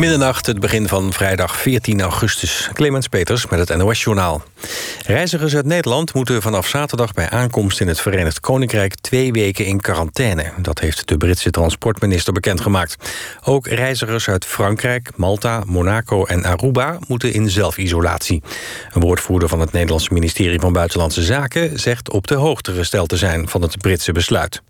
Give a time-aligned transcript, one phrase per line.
[0.00, 2.70] Middernacht, het begin van vrijdag 14 augustus.
[2.72, 4.42] Clemens Peters met het NOS-journaal.
[5.06, 9.80] Reizigers uit Nederland moeten vanaf zaterdag bij aankomst in het Verenigd Koninkrijk twee weken in
[9.80, 10.52] quarantaine.
[10.56, 12.96] Dat heeft de Britse transportminister bekendgemaakt.
[13.44, 18.42] Ook reizigers uit Frankrijk, Malta, Monaco en Aruba moeten in zelfisolatie.
[18.92, 23.16] Een woordvoerder van het Nederlandse ministerie van Buitenlandse Zaken zegt op de hoogte gesteld te
[23.16, 24.62] zijn van het Britse besluit.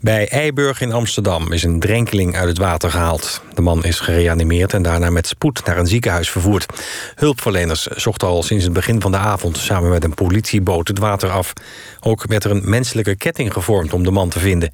[0.00, 3.42] Bij Eiburg in Amsterdam is een drenkeling uit het water gehaald.
[3.54, 6.66] De man is gereanimeerd en daarna met spoed naar een ziekenhuis vervoerd.
[7.14, 9.56] Hulpverleners zochten al sinds het begin van de avond...
[9.56, 11.52] samen met een politieboot het water af.
[12.00, 14.70] Ook werd er een menselijke ketting gevormd om de man te vinden.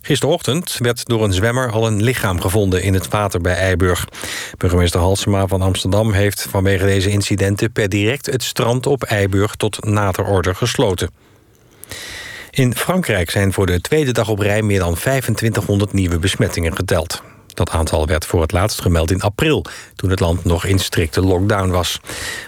[0.00, 4.04] Gisterochtend werd door een zwemmer al een lichaam gevonden in het water bij Eiburg.
[4.56, 7.72] Burgemeester Halsema van Amsterdam heeft vanwege deze incidenten...
[7.72, 11.25] per direct het strand op Eiburg tot nader orde gesloten.
[12.56, 17.22] In Frankrijk zijn voor de tweede dag op rij meer dan 2500 nieuwe besmettingen geteld.
[17.46, 19.64] Dat aantal werd voor het laatst gemeld in april,
[19.96, 22.00] toen het land nog in strikte lockdown was.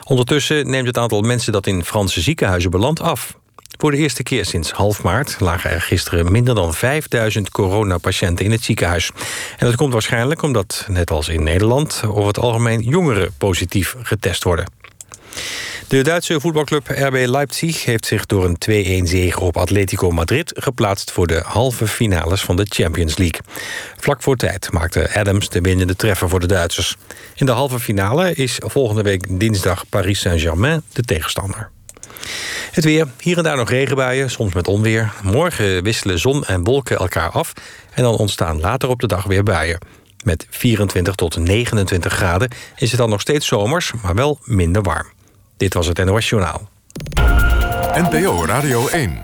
[0.05, 3.36] Ondertussen neemt het aantal mensen dat in Franse ziekenhuizen belandt af.
[3.78, 8.50] Voor de eerste keer sinds half maart lagen er gisteren minder dan 5000 coronapatiënten in
[8.50, 9.11] het ziekenhuis.
[9.58, 14.44] En dat komt waarschijnlijk omdat, net als in Nederland, over het algemeen jongeren positief getest
[14.44, 14.77] worden.
[15.89, 21.11] De Duitse voetbalclub RB Leipzig heeft zich door een 2-1 zege op Atletico Madrid geplaatst
[21.11, 23.41] voor de halve finales van de Champions League.
[23.97, 26.97] Vlak voor tijd maakte Adams de winnende treffer voor de Duitsers.
[27.34, 31.70] In de halve finale is volgende week dinsdag Paris Saint-Germain de tegenstander.
[32.70, 35.12] Het weer, hier en daar nog regenbuien, soms met onweer.
[35.23, 37.52] Morgen wisselen zon en wolken elkaar af
[37.95, 39.78] en dan ontstaan later op de dag weer buien.
[40.25, 45.17] Met 24 tot 29 graden is het dan nog steeds zomers, maar wel minder warm.
[45.59, 46.69] Dit was het NOS Journaal.
[47.95, 49.23] NPO Radio 1.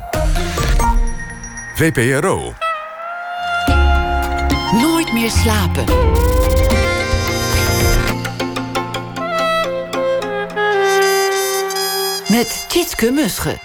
[1.75, 2.55] VPRO.
[4.73, 5.85] Nooit meer slapen.
[12.29, 13.59] Met Tjitske Musche.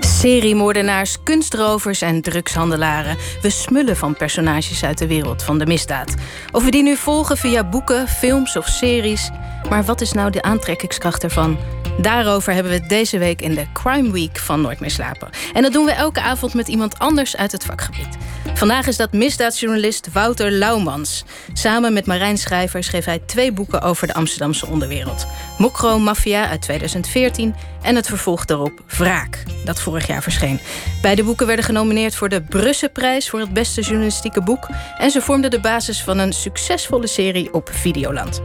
[0.00, 3.16] Seriemoordenaars, kunstrovers en drugshandelaren.
[3.42, 6.14] We smullen van personages uit de wereld van de misdaad.
[6.52, 9.30] Of we die nu volgen via boeken, films of series.
[9.68, 11.58] Maar wat is nou de aantrekkingskracht ervan?
[11.98, 15.30] Daarover hebben we het deze week in de Crime Week van Nooit meer slapen.
[15.52, 18.16] En dat doen we elke avond met iemand anders uit het vakgebied.
[18.54, 21.24] Vandaag is dat misdaadjournalist Wouter Laumans.
[21.52, 25.26] Samen met Marijn Schrijver schreef hij twee boeken over de Amsterdamse onderwereld.
[25.58, 30.60] Mokro Mafia uit 2014 en het vervolg daarop Wraak, dat vorig jaar verscheen.
[31.02, 35.50] Beide boeken werden genomineerd voor de Brusselprijs voor het beste journalistieke boek en ze vormden
[35.50, 38.42] de basis van een succesvolle serie op Videoland.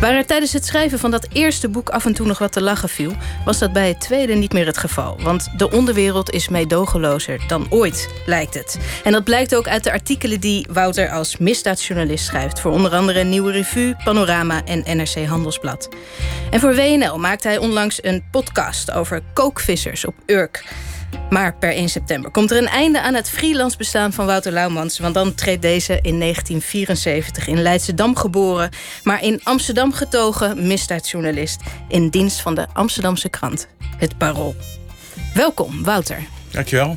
[0.00, 2.62] Waar er tijdens het schrijven van dat eerste boek af en toe nog wat te
[2.62, 3.12] lachen viel,
[3.44, 5.16] was dat bij het tweede niet meer het geval.
[5.20, 8.78] Want de onderwereld is meedogenlozer dan ooit, lijkt het.
[9.04, 13.24] En dat blijkt ook uit de artikelen die Wouter als misdaadjournalist schrijft voor onder andere
[13.24, 15.88] Nieuwe Revue, Panorama en NRC Handelsblad.
[16.50, 20.64] En voor WNL maakte hij onlangs een podcast over kookvissers op Urk.
[21.30, 24.98] Maar per 1 september komt er een einde aan het freelance bestaan van Wouter Laumans.
[24.98, 28.70] Want dan treedt deze in 1974 in Leidschendam geboren,
[29.02, 34.56] maar in Amsterdam getogen misdaadjournalist in dienst van de Amsterdamse krant, Het Parool.
[35.34, 36.18] Welkom, Wouter.
[36.50, 36.96] Dankjewel.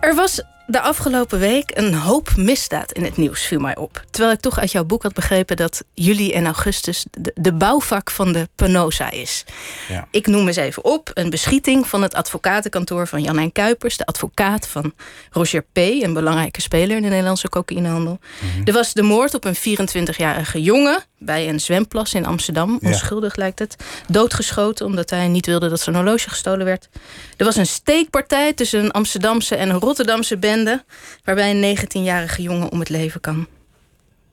[0.00, 4.04] Er was de afgelopen week een hoop misdaad in het nieuws viel mij op.
[4.10, 8.10] Terwijl ik toch uit jouw boek had begrepen dat juli en augustus de, de bouwvak
[8.10, 9.44] van de Penosa is.
[9.88, 10.08] Ja.
[10.10, 14.68] Ik noem eens even op: een beschieting van het advocatenkantoor van Jan Kuipers, de advocaat
[14.68, 14.92] van
[15.30, 18.18] Roger P., een belangrijke speler in de Nederlandse cocaïnehandel.
[18.40, 18.62] Mhm.
[18.64, 22.78] Er was de moord op een 24-jarige jongen bij een zwemplas in Amsterdam.
[22.82, 23.76] Onschuldig lijkt het.
[24.08, 26.88] Doodgeschoten omdat hij niet wilde dat zijn horloge gestolen werd.
[27.36, 30.84] Er was een steekpartij tussen een Amsterdamse en een Rotterdamse bende.
[31.24, 33.46] Waarbij een 19-jarige jongen om het leven kan.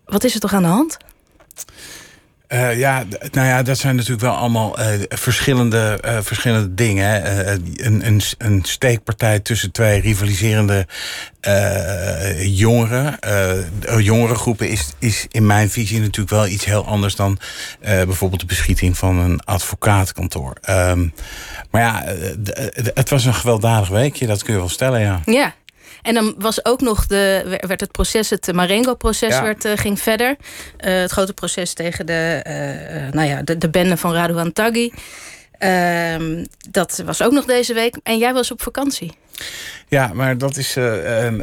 [0.06, 0.98] Wat is er toch aan de hand?
[2.54, 7.26] Uh, ja, nou ja, dat zijn natuurlijk wel allemaal uh, verschillende, uh, verschillende dingen.
[7.86, 10.88] een, een, een steekpartij tussen twee rivaliserende
[12.40, 13.20] jongeren.
[13.98, 17.40] jongerengroepen is, is in mijn visie natuurlijk wel iets heel anders dan
[17.86, 20.58] bijvoorbeeld de beschieting van een advocatenkantoor.
[20.62, 21.08] Ehm,
[21.72, 22.04] maar ja,
[22.94, 25.22] het was een gewelddadig weekje, dat kun je wel stellen, ja.
[25.26, 25.54] Ja,
[26.02, 30.30] en dan was ook nog de, werd het proces, het Marengo-proces, werd uh, ging verder.
[30.30, 34.92] Uh, het grote proces tegen de, uh, nou ja, de, de bende van Radouan Taghi.
[35.58, 37.98] Ehm, dat was ook nog deze week.
[38.04, 39.12] En jij was op vakantie.
[39.94, 40.94] Ja, maar dat, is, uh,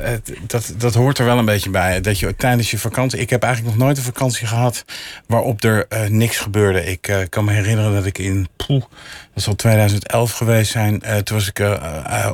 [0.00, 2.00] het, dat, dat hoort er wel een beetje bij.
[2.00, 3.18] Dat je tijdens je vakantie.
[3.18, 4.84] Ik heb eigenlijk nog nooit een vakantie gehad
[5.26, 6.84] waarop er uh, niks gebeurde.
[6.84, 8.48] Ik uh, kan me herinneren dat ik in.
[8.56, 8.84] Poeh,
[9.34, 11.00] dat zal 2011 geweest zijn.
[11.24, 11.62] toen was ik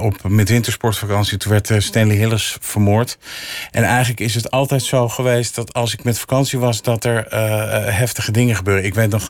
[0.01, 1.39] op, met wintersportvakantie.
[1.39, 3.19] Toen werd Stanley Hillis vermoord.
[3.71, 7.27] En eigenlijk is het altijd zo geweest dat als ik met vakantie was, dat er
[7.95, 8.85] heftige dingen gebeuren.
[8.85, 9.29] Ik weet nog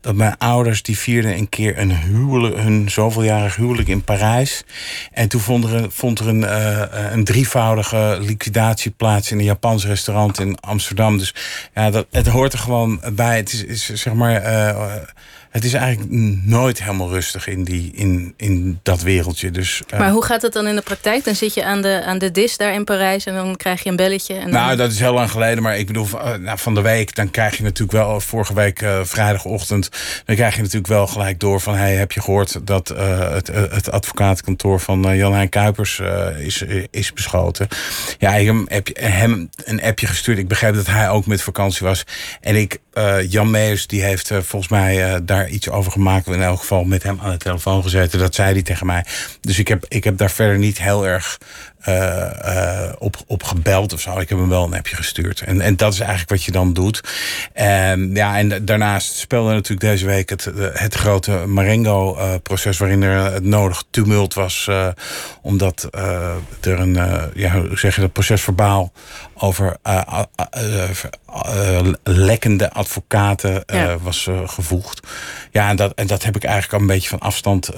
[0.00, 4.64] dat mijn ouders die vierden een keer een huwelijk, hun zoveeljarig huwelijk in Parijs.
[5.12, 6.82] En toen vond er, vond een, uh,
[7.12, 11.18] een drievoudige liquidatie plaats in een Japans restaurant in Amsterdam.
[11.18, 11.34] Dus
[11.74, 13.36] ja, dat, het hoort er gewoon bij.
[13.36, 14.42] Het is, zeg maar.
[14.42, 14.94] Uh,
[15.50, 16.12] het is eigenlijk
[16.44, 19.50] nooit helemaal rustig in, die, in, in dat wereldje.
[19.50, 19.98] Dus, uh...
[19.98, 21.24] Maar hoe gaat het dan in de praktijk?
[21.24, 23.90] Dan zit je aan de, aan de dis daar in Parijs en dan krijg je
[23.90, 24.34] een belletje.
[24.34, 24.50] En dan...
[24.50, 25.62] Nou, dat is heel lang geleden.
[25.62, 26.06] Maar ik bedoel,
[26.40, 29.88] nou, van de week, dan krijg je natuurlijk wel, vorige week uh, vrijdagochtend,
[30.24, 33.46] dan krijg je natuurlijk wel gelijk door van, hey, heb je gehoord dat uh, het,
[33.46, 36.00] het advocatenkantoor van Jan Hein Kuipers
[36.38, 37.68] is, is beschoten?
[38.18, 40.38] Ja, ik heb hem een appje gestuurd.
[40.38, 42.04] Ik begreep dat hij ook met vakantie was.
[42.40, 42.78] En ik,
[43.28, 46.26] Jan Meijers, die heeft volgens mij daar iets over gemaakt.
[46.26, 48.18] In elk geval met hem aan de telefoon gezeten.
[48.18, 49.04] Dat zei hij tegen mij.
[49.40, 51.38] Dus ik heb, ik heb daar verder niet heel erg
[51.88, 54.18] uh, op, op gebeld of zo.
[54.18, 55.40] Ik heb hem wel een appje gestuurd.
[55.40, 57.00] En, en dat is eigenlijk wat je dan doet.
[57.52, 62.78] En, ja, en daarnaast speelde natuurlijk deze week het, het grote Marengo-proces...
[62.78, 64.66] waarin er het nodig tumult was.
[64.70, 64.88] Uh,
[65.42, 65.88] omdat
[66.60, 66.98] er een,
[67.34, 68.92] ja, hoe zeg je dat, procesverbaal
[69.34, 69.76] over
[72.02, 73.98] lekkende advocaten ja.
[73.98, 75.06] was gevoegd.
[75.50, 77.70] Ja, en dat, en dat heb ik eigenlijk al een beetje van afstand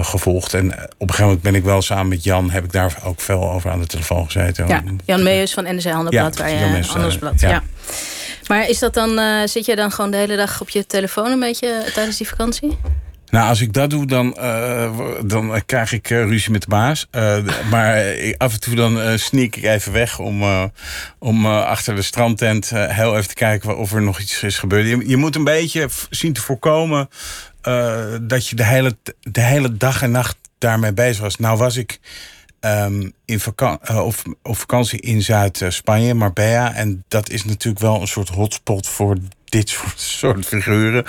[0.00, 0.54] gevolgd.
[0.54, 2.50] En op een gegeven moment ben ik wel samen met Jan...
[2.50, 4.66] heb ik daar ook veel over aan de telefoon gezeten.
[4.66, 6.36] Ja, Jan Meijers van NRC Handelblad.
[6.36, 7.48] Ja, waar je, Handelsblad, ja.
[7.48, 7.62] ja.
[8.50, 11.26] Maar is dat dan, uh, zit je dan gewoon de hele dag op je telefoon
[11.26, 12.78] een beetje tijdens die vakantie?
[13.30, 17.06] Nou, als ik dat doe, dan, uh, dan krijg ik uh, ruzie met de baas.
[17.70, 20.42] maar af en toe dan sneak ik even weg om,
[21.18, 24.88] om achter de strandtent heel even te kijken of er nog iets is gebeurd.
[24.88, 27.08] Je, je moet een beetje zien te voorkomen
[28.20, 31.36] dat je de hele, de hele dag en nacht daarmee bezig was.
[31.36, 32.00] Nou was ik
[32.60, 36.74] um, in vaka uh, of, op vakantie in Zuid-Spanje, Marbella.
[36.74, 39.16] En dat is natuurlijk wel een soort hotspot voor
[39.50, 41.04] dit soort, soort figuren.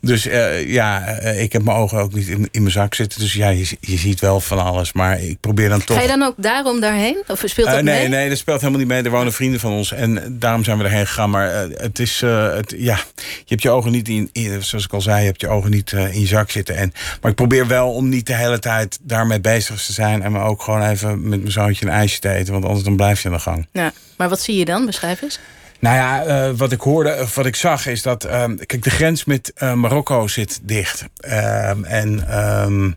[0.00, 3.20] Dus uh, ja, uh, ik heb mijn ogen ook niet in, in mijn zak zitten.
[3.20, 4.92] Dus ja, je, je, ziet wel van alles.
[4.92, 5.96] Maar ik probeer dan toch...
[5.96, 7.22] Ga je dan ook daarom daarheen?
[7.26, 8.08] Of speelt dat uh, nee, mee?
[8.08, 9.02] Nee, dat speelt helemaal niet mee.
[9.02, 9.92] Er wonen vrienden van ons.
[9.92, 11.30] En daarom zijn we erheen gegaan.
[11.30, 12.20] Maar het is...
[12.20, 15.40] Het, ja, je hebt je ogen niet in, in, Zoals ik al zei, je hebt
[15.40, 16.76] je ogen niet in je zak zitten.
[16.76, 20.22] En, maar ik probeer wel om niet de hele tijd daarmee bezig te zijn.
[20.22, 22.52] En me ook gewoon even met mijn zoontje een ijsje te eten.
[22.52, 23.66] Want anders dan blijf je aan de gang.
[23.72, 24.86] Ja, maar wat zie je dan?
[24.86, 25.38] Beschrijf eens.
[25.80, 28.24] Nou ja, uh, wat ik hoorde, of wat ik zag, is dat.
[28.24, 31.04] Uh, kijk, de grens met uh, Marokko zit dicht.
[31.20, 32.96] Ehm, en um,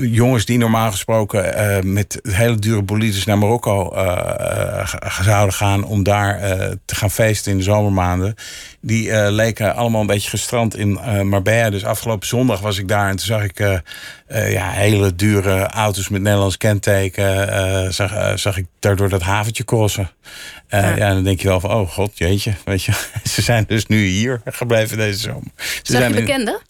[0.00, 3.92] jongens die normaal gesproken met hele dure bolides naar Marokko
[5.22, 6.40] zouden gaan om daar
[6.84, 8.34] te gaan feesten in de zomermaanden.
[8.80, 10.92] Die leken allemaal een beetje gestrand in
[11.22, 11.70] Marbella.
[11.70, 13.82] Dus afgelopen zondag was ik daar en toen zag ik
[14.28, 17.94] ja, hele dure auto's met Nederlands kenteken.
[17.94, 20.10] zag, zag ik daardoor dat haventje crossen.
[20.68, 20.96] Ja.
[20.96, 21.14] ja.
[21.14, 22.54] dan denk je wel van, oh god, jeetje.
[22.64, 22.92] Weet je,
[23.32, 25.50] ze zijn dus nu hier gebleven deze zomer.
[25.56, 26.60] Ze zag zijn je bekenden?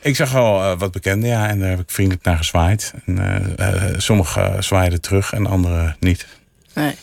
[0.00, 1.48] Ik zag wel uh, wat bekenden, ja.
[1.48, 2.92] En daar heb ik vriendelijk naar gezwaaid.
[3.06, 3.18] En,
[3.60, 6.26] uh, sommigen zwaaiden terug en anderen niet.
[6.74, 6.94] Nee.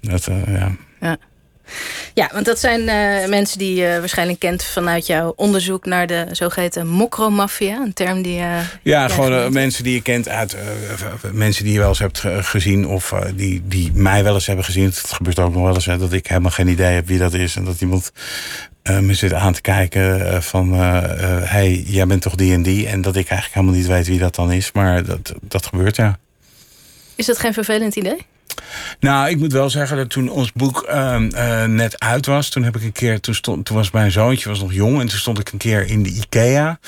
[0.00, 0.76] Dat, ja.
[1.00, 1.16] ja.
[2.14, 6.26] Ja, want dat zijn uh, mensen die je waarschijnlijk kent vanuit jouw onderzoek naar de
[6.32, 7.76] zogeheten mokromafia.
[7.76, 8.38] Een term die.
[8.38, 10.56] Uh, ja, gewoon mensen die je kent uit.
[11.32, 14.84] mensen die je wel eens hebt gezien of die, die mij wel eens hebben gezien.
[14.84, 17.34] Het gebeurt ook nog wel eens hè, dat ik helemaal geen idee heb wie dat
[17.34, 17.56] is.
[17.56, 18.12] En dat iemand
[19.00, 20.72] me zit aan te kijken van.
[20.72, 22.86] hey, jij bent toch die en die.
[22.86, 24.72] En dat ik eigenlijk helemaal niet weet wie dat dan is.
[24.72, 26.18] Maar dat, dat gebeurt ja.
[27.14, 28.26] Is dat geen vervelend idee?
[29.00, 32.62] Nou, ik moet wel zeggen dat toen ons boek uh, uh, net uit was, toen
[32.62, 35.18] heb ik een keer, toen, stond, toen was mijn zoontje was nog jong en toen
[35.18, 36.78] stond ik een keer in de IKEA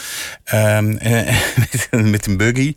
[0.55, 0.99] um,
[1.91, 2.75] met, een buggy.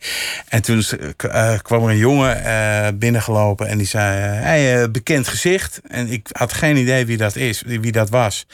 [0.47, 0.83] En toen
[1.25, 5.81] uh, kwam er een jongen binnengelopen en die zei: Hey, bekend gezicht.
[5.87, 8.45] En ik had geen idee wie dat is, wie dat was.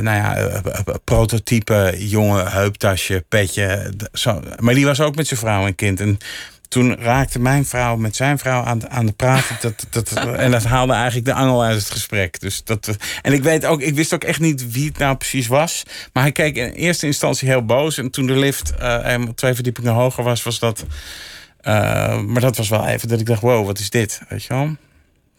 [0.00, 0.60] Nou ja,
[1.04, 3.92] prototype, jonge heuptasje, petje.
[4.58, 6.00] Maar die was ook met zijn vrouw en kind.
[6.00, 6.18] En
[6.74, 9.56] toen raakte mijn vrouw met zijn vrouw aan, aan de praten.
[9.64, 12.40] Dat, dat, en dat haalde eigenlijk de angel uit het gesprek.
[12.40, 15.46] Dus dat, en ik, weet ook, ik wist ook echt niet wie het nou precies
[15.46, 15.82] was.
[16.12, 17.98] Maar hij keek in eerste instantie heel boos.
[17.98, 20.84] En toen de lift uh, twee verdiepingen hoger was, was dat.
[21.62, 24.20] Uh, maar dat was wel even dat ik dacht: wow, wat is dit?
[24.28, 24.66] Weet je wel?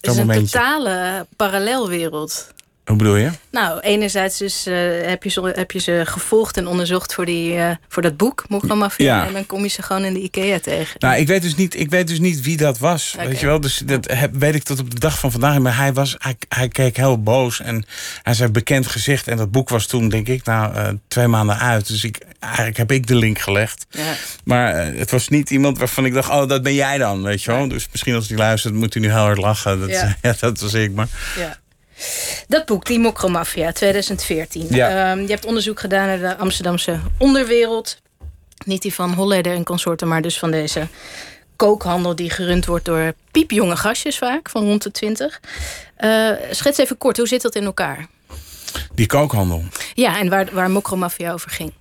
[0.01, 0.57] Het is een momentje.
[0.57, 2.53] totale parallelwereld.
[2.85, 3.29] Hoe bedoel je?
[3.51, 7.53] Nou, enerzijds dus, uh, heb, je ze, heb je ze gevolgd en onderzocht voor, die,
[7.53, 9.05] uh, voor dat boek, Mokka-mafia.
[9.05, 9.27] Ja.
[9.27, 10.95] En dan kom je ze gewoon in de IKEA tegen.
[10.99, 13.13] Nou, ik weet dus niet, ik weet dus niet wie dat was.
[13.15, 13.27] Okay.
[13.27, 13.59] Weet je wel?
[13.59, 15.59] Dus dat heb, weet ik tot op de dag van vandaag.
[15.59, 17.85] Maar hij, was, hij, hij keek heel boos en
[18.23, 19.27] hij zei bekend gezicht.
[19.27, 21.87] En dat boek was toen, denk ik, nou, uh, twee maanden uit.
[21.87, 23.85] Dus ik, eigenlijk heb ik de link gelegd.
[23.89, 24.13] Ja.
[24.43, 27.51] Maar het was niet iemand waarvan ik dacht, oh, dat ben jij dan, weet je
[27.51, 27.61] wel?
[27.61, 27.67] Ja.
[27.67, 29.79] Dus misschien als hij luistert, moet hij nu heel hard lachen.
[29.79, 30.15] Dat, ja.
[30.39, 31.07] dat was ik, maar...
[31.37, 31.63] Ja.
[32.47, 34.67] Dat boek, Die Mokromafia, 2014.
[34.69, 35.11] Ja.
[35.11, 38.01] Um, je hebt onderzoek gedaan naar de Amsterdamse onderwereld.
[38.65, 40.87] Niet die van Holleder en consorten, maar dus van deze
[41.55, 42.15] kookhandel...
[42.15, 45.41] die gerund wordt door piepjonge gastjes vaak, van rond de 20.
[45.99, 48.07] Uh, schets even kort, hoe zit dat in elkaar?
[48.93, 49.63] Die kookhandel?
[49.93, 51.71] Ja, en waar, waar Mokromafia over ging.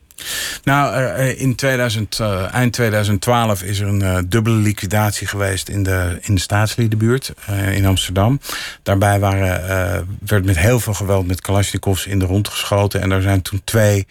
[0.65, 6.19] Nou, in 2000, uh, eind 2012 is er een uh, dubbele liquidatie geweest in de,
[6.21, 8.41] in de staatsliedenbuurt uh, in Amsterdam.
[8.83, 13.01] Daarbij waren, werd met heel veel geweld met Kalashnikovs in de rond geschoten.
[13.01, 14.07] En er zijn toen twee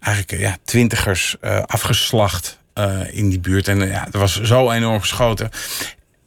[0.00, 2.58] eigenlijk ja, twintigers afgeslacht
[3.10, 3.68] in die buurt.
[3.68, 5.50] En ja, er was zo enorm geschoten.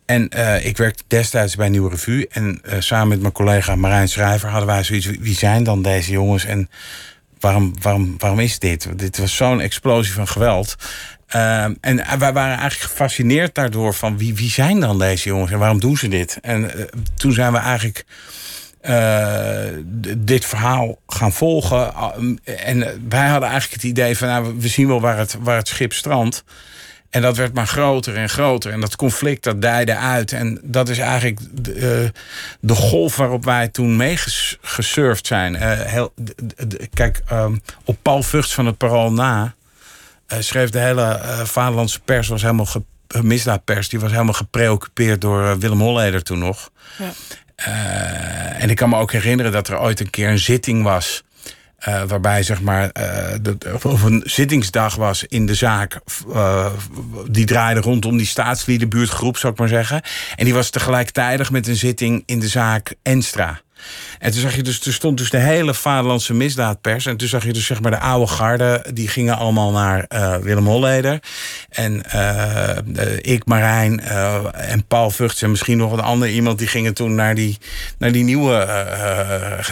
[0.05, 0.29] En
[0.63, 2.27] ik werkte destijds bij Nieuwe Revue.
[2.27, 5.05] En samen met mijn collega Marijn Schrijver hadden wij zoiets.
[5.19, 6.45] Wie zijn dan deze jongens?
[6.45, 6.69] En
[7.39, 8.99] waarom, waarom, waarom is dit?
[8.99, 10.75] Dit was zo'n explosie van geweld.
[11.35, 15.59] Uh, en wij waren eigenlijk gefascineerd daardoor van wie, wie zijn dan deze jongens en
[15.59, 16.37] waarom doen ze dit?
[16.41, 16.83] En uh,
[17.15, 18.05] toen zijn we eigenlijk
[18.81, 19.83] uh,
[20.17, 21.93] dit verhaal gaan volgen.
[22.43, 25.67] en wij hadden eigenlijk het idee van nou, we zien wel waar het, waar het
[25.67, 26.43] schip strandt.
[27.09, 28.71] En dat werd maar groter en groter.
[28.71, 30.31] En dat conflict dat dijde uit.
[30.31, 32.09] En dat is eigenlijk de, uh,
[32.59, 35.53] de golf waarop wij toen meegesurfd zijn.
[35.53, 39.55] Uh, heel, de, kijk, um, op Paul Vugts van het Parool na...
[40.33, 42.67] Uh, schreef de hele vaderlandse pers, was helemaal
[43.21, 43.89] misdaadpers...
[43.89, 46.69] die was helemaal gepreoccupeerd door Willem Holleder toen nog.
[46.97, 47.11] Ja.
[48.53, 51.23] en ik kan me ook herinneren dat er ooit een keer een zitting was...
[51.87, 55.99] Uh, waarbij zeg maar, uh, de, of een zittingsdag was in de zaak.
[56.27, 56.65] Uh,
[57.29, 60.01] die draaide rondom die staatsliedenbuurtgroep, zou ik maar zeggen.
[60.35, 63.61] En die was tegelijkertijd met een zitting in de zaak Enstra.
[64.19, 67.05] En toen zag je dus, er stond dus de hele vaderlandse misdaadpers.
[67.05, 70.35] En toen zag je dus zeg maar de oude garde, die gingen allemaal naar uh,
[70.35, 71.19] Willem Holleder.
[71.69, 72.69] En uh,
[73.21, 73.99] ik, Marijn
[74.53, 77.57] en Paul Vugts en misschien nog een ander iemand, die gingen toen naar die,
[77.97, 78.67] naar die nieuwe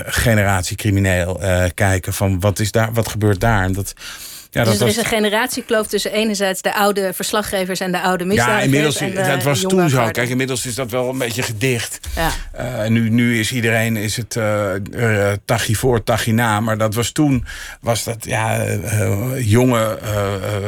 [0.05, 1.39] generatie crimineel
[1.74, 2.13] kijken.
[2.13, 3.63] Van wat is daar, wat gebeurt daar?
[3.63, 3.93] En dat
[4.55, 9.00] ja, dus er is een generatiekloof tussen enerzijds de oude verslaggevers en de oude misdadigers.
[9.00, 10.09] Ja, inmiddels, dat was toen zo.
[10.12, 12.00] Kijk, inmiddels is dat wel een beetje gedicht.
[12.15, 12.31] Ja.
[12.83, 16.59] Uh, nu, nu is iedereen, is het uh, uh, tachi voor, tachi na.
[16.59, 17.45] Maar dat was toen,
[17.81, 18.63] was dat ja,
[19.38, 20.00] jonge,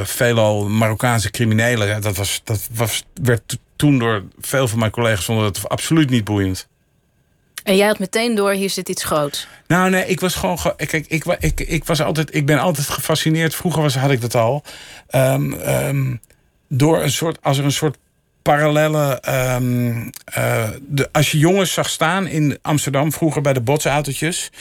[0.04, 2.02] veelal Marokkaanse criminelen.
[2.02, 6.24] Dat, was, dat was, werd toen door veel van mijn collega's vonden dat absoluut niet
[6.24, 6.68] boeiend.
[7.68, 9.48] En jij had meteen door, hier zit iets groots.
[9.68, 10.58] Nou, nee, ik was gewoon.
[10.76, 13.56] Kijk, ik, ik, ik, was altijd, ik ben altijd gefascineerd.
[13.56, 14.64] Vroeger was, had ik dat al.
[15.16, 16.20] Um,
[16.68, 17.38] door een soort.
[17.42, 17.98] Als er een soort
[18.42, 19.22] parallelle.
[19.56, 24.52] Um, uh, de, als je jongens zag staan in Amsterdam vroeger bij de botsautootjes.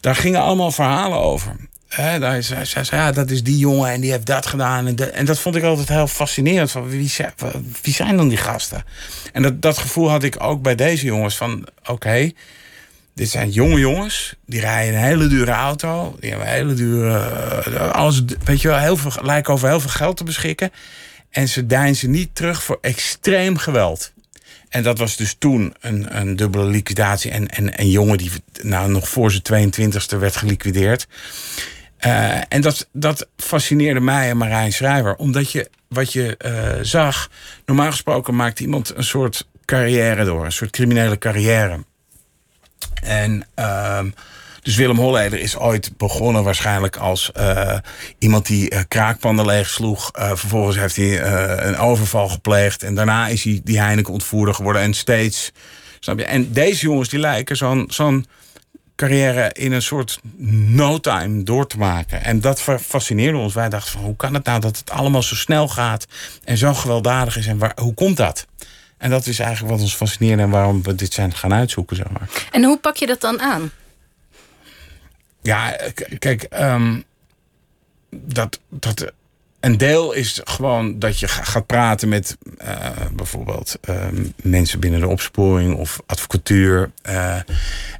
[0.00, 1.56] Daar gingen allemaal verhalen over.
[1.96, 4.86] Daar zei ze, ja, dat is die jongen en die heeft dat gedaan.
[4.86, 6.70] En, en dat vond ik altijd heel fascinerend.
[6.70, 7.12] Van wie,
[7.82, 8.84] wie zijn dan die gasten?
[9.32, 11.36] En dat, dat gevoel had ik ook bij deze jongens.
[11.36, 12.30] Van oké,
[13.14, 14.34] dit zijn jonge jongens.
[14.46, 16.16] Die rijden een hele dure auto.
[16.20, 17.30] Die hebben een hele dure...
[17.68, 20.70] Uh, alles, weet je wel, heel veel, lijken over heel veel geld te beschikken.
[21.30, 24.12] En ze deinzen niet terug voor extreem geweld.
[24.68, 27.30] En dat was dus toen een, een dubbele liquidatie.
[27.30, 28.30] En, en een jongen die
[28.62, 31.06] nou, nog voor zijn 22e werd geliquideerd.
[32.06, 35.14] Uh, en dat, dat fascineerde mij en Marijn Schrijver.
[35.14, 37.30] Omdat je wat je uh, zag,
[37.66, 41.84] normaal gesproken maakt iemand een soort carrière door, een soort criminele carrière.
[43.02, 44.00] En uh,
[44.62, 47.78] dus Willem Holleder is ooit begonnen waarschijnlijk als uh,
[48.18, 50.10] iemand die uh, kraakpanden leegsloeg.
[50.18, 51.22] Uh, vervolgens heeft hij
[51.66, 52.82] een overval gepleegd.
[52.82, 54.82] En daarna is hij die Heineken ontvoerder geworden.
[54.82, 55.52] En steeds.
[56.00, 56.24] Snap je?
[56.24, 58.26] En deze jongens die lijken zo'n zo'n
[58.96, 62.24] carrière in een soort no time door te maken.
[62.24, 63.54] En dat fascineerde ons.
[63.54, 66.06] Wij dachten van hoe kan het nou dat het allemaal zo snel gaat
[66.44, 68.46] en zo gewelddadig is en waar, hoe komt dat?
[68.98, 71.96] En dat is eigenlijk wat ons fascineerde en waarom we dit zijn gaan uitzoeken.
[71.96, 72.28] Zeg maar.
[72.50, 73.70] En hoe pak je dat dan aan?
[75.42, 75.76] Ja,
[76.18, 77.04] kijk, um,
[78.10, 79.12] dat, dat
[79.64, 84.06] een deel is gewoon dat je gaat praten met uh, bijvoorbeeld uh,
[84.42, 86.90] mensen binnen de opsporing of advocatuur.
[87.08, 87.46] Uh, en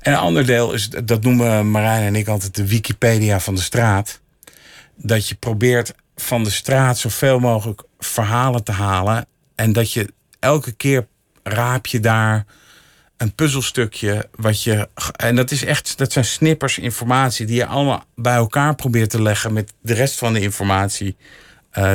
[0.01, 4.21] een ander deel is, dat noemen Marijn en ik altijd de Wikipedia van de straat.
[4.97, 9.27] Dat je probeert van de straat zoveel mogelijk verhalen te halen.
[9.55, 11.07] En dat je elke keer
[11.43, 12.45] raap je daar
[13.17, 14.89] een puzzelstukje wat je.
[15.17, 19.23] En dat is echt, dat zijn snippers informatie die je allemaal bij elkaar probeert te
[19.23, 21.17] leggen met de rest van de informatie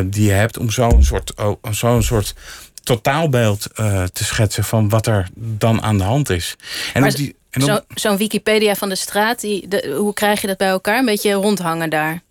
[0.05, 0.57] die je hebt.
[0.57, 2.35] Om zo'n soort, oh, zo'n soort
[2.83, 6.55] totaalbeeld uh, te schetsen van wat er dan aan de hand is.
[6.93, 10.47] En maar die, en Zo'n zo Wikipedia van de straat, die, de, hoe krijg je
[10.47, 10.99] dat bij elkaar?
[10.99, 12.21] Een beetje rondhangen daar.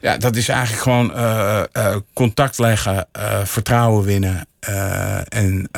[0.00, 3.08] Ja, dat is eigenlijk gewoon uh, uh, contact leggen,
[3.44, 4.46] vertrouwen winnen
[5.28, 5.68] en,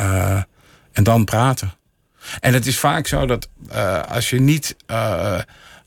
[0.92, 1.72] en dan praten.
[2.40, 3.48] En het is vaak zo dat
[4.08, 4.76] als, je niet,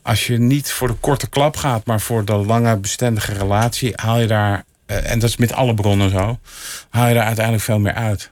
[0.02, 4.18] als je niet voor de korte klap gaat, maar voor de lange bestendige relatie, haal
[4.18, 4.64] je daar,
[4.96, 6.38] en dat is met alle bronnen zo,
[6.90, 8.30] haal je daar uiteindelijk veel meer uit.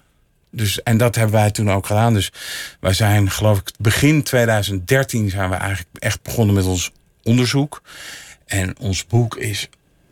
[0.52, 2.14] Dus, en dat hebben wij toen ook gedaan.
[2.14, 2.32] Dus
[2.80, 7.82] wij zijn, geloof ik, begin 2013 zijn we eigenlijk echt begonnen met ons onderzoek.
[8.46, 9.68] En ons boek is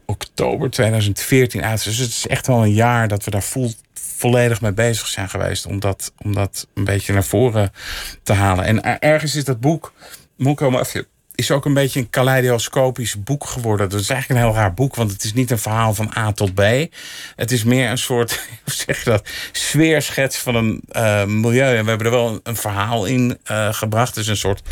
[0.07, 1.85] oktober 2014 uit.
[1.85, 3.45] Dus het is echt wel een jaar dat we daar
[3.95, 5.67] volledig mee bezig zijn geweest.
[5.67, 7.73] Om dat, om dat een beetje naar voren
[8.23, 8.65] te halen.
[8.65, 9.93] En ergens is dat boek.
[10.37, 11.07] Moet maar even
[11.39, 13.89] is ook een beetje een kaleidoscopisch boek geworden.
[13.89, 16.33] Dat is eigenlijk een heel raar boek, want het is niet een verhaal van A
[16.33, 16.61] tot B.
[17.37, 18.33] Het is meer een soort,
[18.65, 21.77] hoe zeg je dat, sfeerschets van een uh, milieu.
[21.77, 24.09] En we hebben er wel een, verhaal in uh, gebracht.
[24.09, 24.63] Het is een soort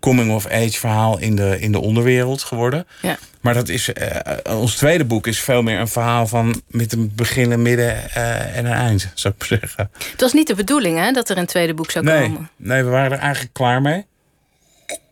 [0.00, 2.86] coming-of-age verhaal in de, in de onderwereld geworden.
[3.02, 3.18] Ja.
[3.40, 7.12] Maar dat is, uh, ons tweede boek is veel meer een verhaal van met een
[7.14, 8.10] begin, een midden
[8.54, 9.90] en een eind, zou ik zeggen.
[10.10, 12.50] Het was niet de bedoeling hè, dat er een tweede boek zou komen.
[12.56, 14.06] Nee, we waren er eigenlijk klaar mee.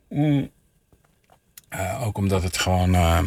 [0.08, 0.52] Mm.
[1.74, 2.94] Uh, ook omdat het gewoon.
[2.94, 3.18] Uh,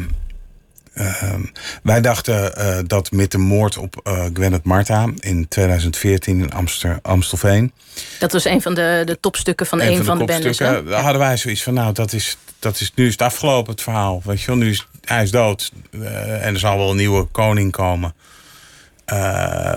[1.00, 1.34] uh,
[1.82, 6.98] wij dachten eh, dat met de moord op uh, Gwyneth Marta in 2014 in Amster,
[7.02, 7.72] Amstelveen.
[8.18, 10.82] Dat was een van de, de topstukken van een, van, van de, de.
[10.86, 13.82] Daar hadden wij zoiets van: nou, dat is, dat is, nu is het afgelopen, het
[13.82, 14.22] verhaal.
[14.24, 17.72] Weet je wel, nu is hij is dood en er zal wel een nieuwe koning
[17.72, 18.14] komen.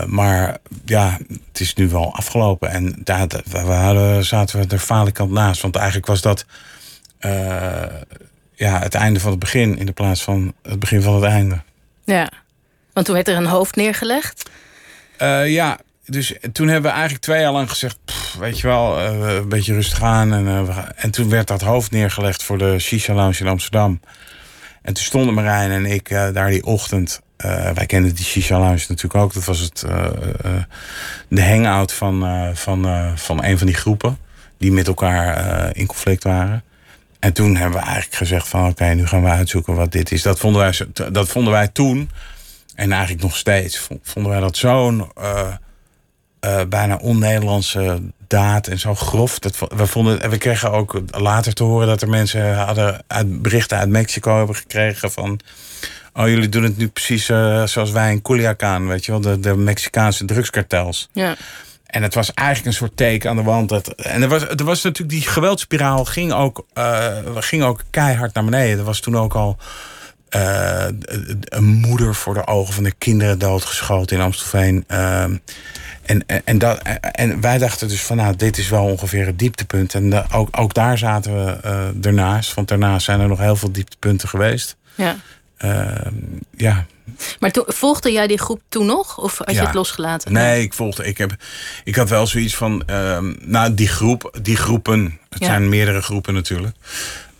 [0.06, 1.18] maar ja,
[1.52, 2.70] het is nu wel afgelopen.
[2.70, 5.62] En daar we hadden, zaten we er falikant naast.
[5.62, 6.44] Want eigenlijk was dat
[8.62, 11.62] ja, het einde van het begin in de plaats van het begin van het einde.
[12.04, 12.30] Ja,
[12.92, 14.50] want toen werd er een hoofd neergelegd.
[15.22, 17.96] Uh, ja, dus toen hebben we eigenlijk twee jaar lang gezegd,
[18.38, 20.32] weet je wel, uh, een beetje rustig aan.
[20.32, 24.00] En, uh, en toen werd dat hoofd neergelegd voor de Shisha Lounge in Amsterdam.
[24.82, 27.20] En toen stonden Marijn en ik daar die ochtend.
[27.74, 29.34] wij kenden die Shisha Lounge natuurlijk ook.
[29.34, 29.84] Dat was het,
[31.28, 34.18] de hangout van, van, van een van die groepen.
[34.58, 36.64] Die met elkaar in conflict waren.
[37.22, 40.22] En toen hebben we eigenlijk gezegd van oké, nu gaan we uitzoeken wat dit is.
[40.22, 42.10] Dat vonden wij, dat vonden wij toen,
[42.74, 45.48] en eigenlijk nog steeds, vonden wij dat zo'n uh,
[46.44, 49.38] uh, bijna on-Nederlandse daad en zo grof.
[49.38, 53.42] Dat, we, vonden, en we kregen ook later te horen dat er mensen hadden uit,
[53.42, 55.40] berichten uit Mexico hebben gekregen van...
[56.14, 59.40] Oh, jullie doen het nu precies uh, zoals wij in Culiacan, weet je wel, de,
[59.40, 61.08] de Mexicaanse drugskartels.
[61.12, 61.36] Ja.
[61.92, 63.68] En het was eigenlijk een soort teken aan de wand.
[63.68, 68.34] Dat, en er was, er was natuurlijk die geweldspiraal ging ook, uh, ging ook keihard
[68.34, 68.78] naar beneden.
[68.78, 69.56] Er was toen ook al
[70.36, 70.84] uh,
[71.44, 74.84] een moeder voor de ogen van de kinderen doodgeschoten in Amstelveen.
[74.88, 75.22] Uh,
[76.02, 79.94] en, en, dat, en wij dachten dus van nou, dit is wel ongeveer het dieptepunt.
[79.94, 82.54] En ook, ook daar zaten we ernaast.
[82.54, 84.76] Want daarnaast zijn er nog heel veel dieptepunten geweest.
[84.94, 85.16] Ja.
[85.62, 86.14] Ehm,
[86.56, 86.86] ja,
[87.40, 89.18] maar volgde jij die groep toen nog?
[89.18, 90.32] Of had je het losgelaten?
[90.32, 91.04] Nee, ik volgde.
[91.04, 91.36] Ik, heb,
[91.84, 92.82] ik had wel zoiets van.
[92.90, 95.18] Uh, nou, die groep, die groepen.
[95.28, 96.76] Het zijn meerdere groepen natuurlijk.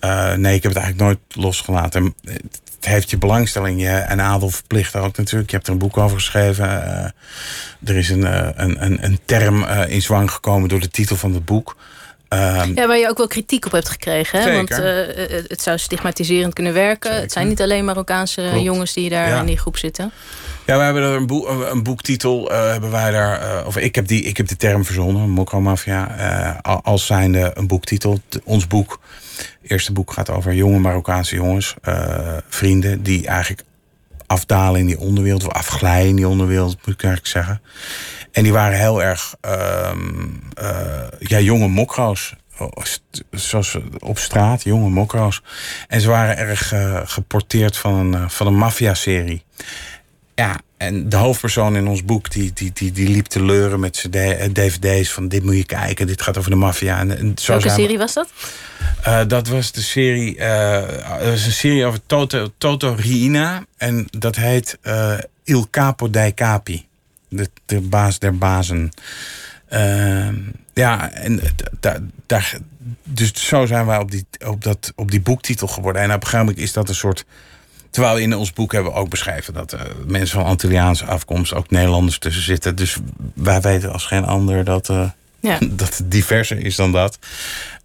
[0.05, 2.15] Uh, nee, ik heb het eigenlijk nooit losgelaten.
[2.25, 5.51] Het heeft je belangstelling je, en adel verplicht ook natuurlijk.
[5.51, 6.67] Je hebt er een boek over geschreven.
[6.67, 11.17] Uh, er is een, uh, een, een, een term in zwang gekomen door de titel
[11.17, 11.77] van het boek.
[12.33, 14.41] Um, ja, waar je ook wel kritiek op hebt gekregen.
[14.41, 14.53] Hè?
[14.57, 14.79] Want uh,
[15.49, 17.21] het zou stigmatiserend kunnen werken.
[17.21, 20.13] Het zijn niet alleen Marokkaanse jongens die daar in die groep zitten.
[20.67, 22.53] Ja, we hebben er een, boek, een boektitel.
[22.53, 26.61] Uh, hebben wij daar, uh, of ik heb, die, ik heb de term verzonnen, Mokromafia.
[26.83, 28.21] Als zijnde een boektitel.
[28.45, 29.01] Ons boek,
[29.63, 31.75] eerste boek gaat over jonge Marokkaanse jongens,
[32.49, 33.63] vrienden, die eigenlijk
[34.27, 37.61] afdalen in die onderwereld, of afglijden in die onderwereld, moet ik eigenlijk zeggen.
[38.33, 39.91] En die waren heel erg uh,
[40.63, 40.69] uh,
[41.19, 42.35] ja, jonge mokro's.
[43.31, 45.43] Zoals op straat, jonge mokro's.
[45.89, 49.45] En ze waren erg uh, geporteerd van een, uh, van een maffia-serie.
[50.35, 53.97] Ja, en de hoofdpersoon in ons boek, die, die, die, die liep te leuren met
[53.97, 56.99] zijn dvd's van dit moet je kijken, dit gaat over de maffia.
[56.99, 58.29] En, en zo Welke serie was dat?
[59.07, 60.81] Uh, dat was de serie, uh,
[61.19, 63.65] dat was een serie over Toto, Toto Riina.
[63.77, 65.15] En dat heet uh,
[65.45, 66.87] Il Capo dei Capi
[67.33, 68.91] de, de baas der bazen.
[69.73, 70.29] Uh,
[70.75, 71.41] ja, en
[71.81, 72.57] daar, daar,
[73.05, 76.03] dus zo zijn wij op die, op, dat, op die boektitel geworden.
[76.03, 77.25] En op een gegeven moment is dat een soort.
[77.91, 81.71] Terwijl in ons boek hebben we ook beschreven dat uh, mensen van Antilliaanse afkomst, ook
[81.71, 82.77] Nederlanders tussen zitten.
[82.77, 82.97] Dus
[83.35, 85.59] wij weten als geen ander dat, uh, Ja.
[85.83, 87.19] Dat het diverser is dan dat.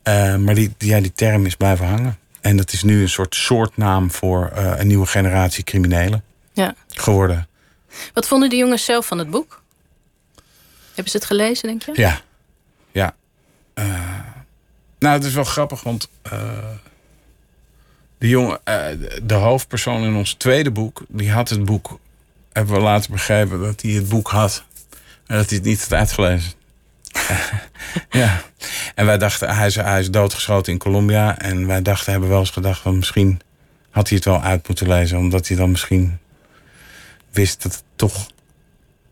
[0.03, 2.17] Eh, maar die, die, ja, die term is blijven hangen.
[2.41, 6.75] En dat is nu een soort soortnaam voor eh, een nieuwe generatie criminelen Ja.
[6.87, 7.47] geworden.
[8.13, 9.61] Wat vonden de jongens zelf van het boek?
[10.87, 11.91] Hebben ze het gelezen, denk je?
[12.01, 12.21] Ja.
[12.91, 13.15] Ja.
[13.73, 13.85] Eh,
[14.99, 16.41] nou, het is wel grappig, want uh,
[18.17, 18.85] de jongen, uh,
[19.23, 21.99] de hoofdpersoon in ons tweede boek, die had het boek,
[22.51, 24.63] hebben we later begrepen dat hij het boek had.
[25.25, 26.51] En dat hij het niet had uitgelezen.
[28.09, 28.41] ja.
[28.95, 31.39] En wij dachten, hij is, hij is doodgeschoten in Colombia.
[31.39, 33.41] En wij dachten, hebben wel eens gedacht van misschien
[33.89, 35.17] had hij het wel uit moeten lezen.
[35.17, 36.19] Omdat hij dan misschien
[37.37, 38.27] wist dat het toch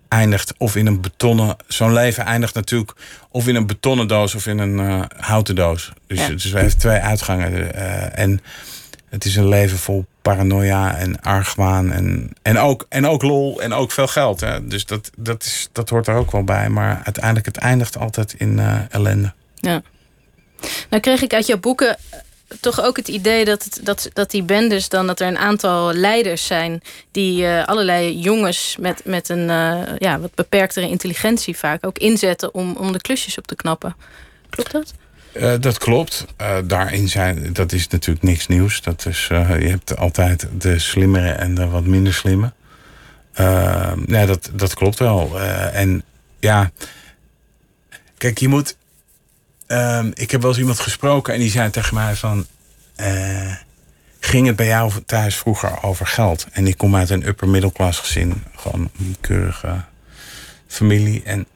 [0.07, 1.55] eindigt of in een betonnen...
[1.67, 2.93] Zo'n leven eindigt natuurlijk
[3.29, 5.93] of in een betonnen doos of in een uh, houten doos.
[6.07, 6.27] Dus, ja.
[6.27, 7.51] dus hij heeft twee uitgangen.
[7.53, 8.41] Uh, en
[9.09, 11.91] het is een leven vol paranoia en argwaan.
[11.91, 14.39] En, en, ook, en ook lol en ook veel geld.
[14.39, 14.67] Hè.
[14.67, 16.69] Dus dat, dat, is, dat hoort er ook wel bij.
[16.69, 19.33] Maar uiteindelijk, het eindigt altijd in uh, ellende.
[19.55, 19.81] Ja.
[20.89, 21.97] Nou kreeg ik uit jouw boeken
[22.59, 26.45] toch ook het idee dat, dat, dat die bendes dan dat er een aantal leiders
[26.45, 26.81] zijn
[27.11, 32.53] die uh, allerlei jongens met, met een uh, ja, wat beperktere intelligentie vaak ook inzetten
[32.53, 33.95] om, om de klusjes op te knappen.
[34.49, 34.93] Klopt dat?
[35.33, 36.25] Uh, dat klopt.
[36.65, 38.81] daarin zijn, dat is natuurlijk niks nieuws.
[38.81, 42.53] Dat is, je hebt altijd de slimmere en de wat minder slimme.
[44.05, 45.39] nee, dat, dat klopt wel.
[45.71, 46.03] en
[46.39, 46.71] ja,
[48.17, 48.75] kijk, je moet
[49.67, 52.45] Um, ik heb wel eens iemand gesproken en die zei tegen mij van...
[53.01, 53.53] Uh,
[54.19, 56.47] ging het bij jou thuis vroeger over geld?
[56.51, 58.43] En ik kom uit een upper middelklas gezin.
[58.55, 59.83] Gewoon een keurige
[60.67, 61.23] familie.
[61.23, 61.47] En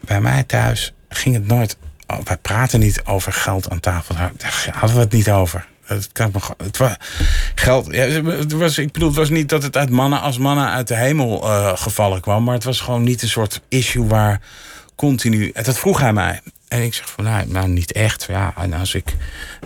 [0.00, 1.76] bij, mij thuis ging het nooit...
[2.06, 4.14] Oh, wij praten niet over geld aan tafel.
[4.14, 4.32] Daar
[4.72, 5.66] hadden we het niet over.
[5.84, 6.08] Het,
[6.56, 6.96] het was
[7.54, 7.86] geld.
[7.90, 10.88] Ja, het was, ik bedoel, het was niet dat het uit mannen als mannen uit
[10.88, 12.44] de hemel uh, gevallen kwam.
[12.44, 14.40] Maar het was gewoon niet een soort issue waar
[14.96, 15.52] continu.
[15.52, 16.40] Dat vroeg hij mij.
[16.74, 18.24] En ik zeg van, nou, nou niet echt.
[18.28, 19.14] Ja, en als ik,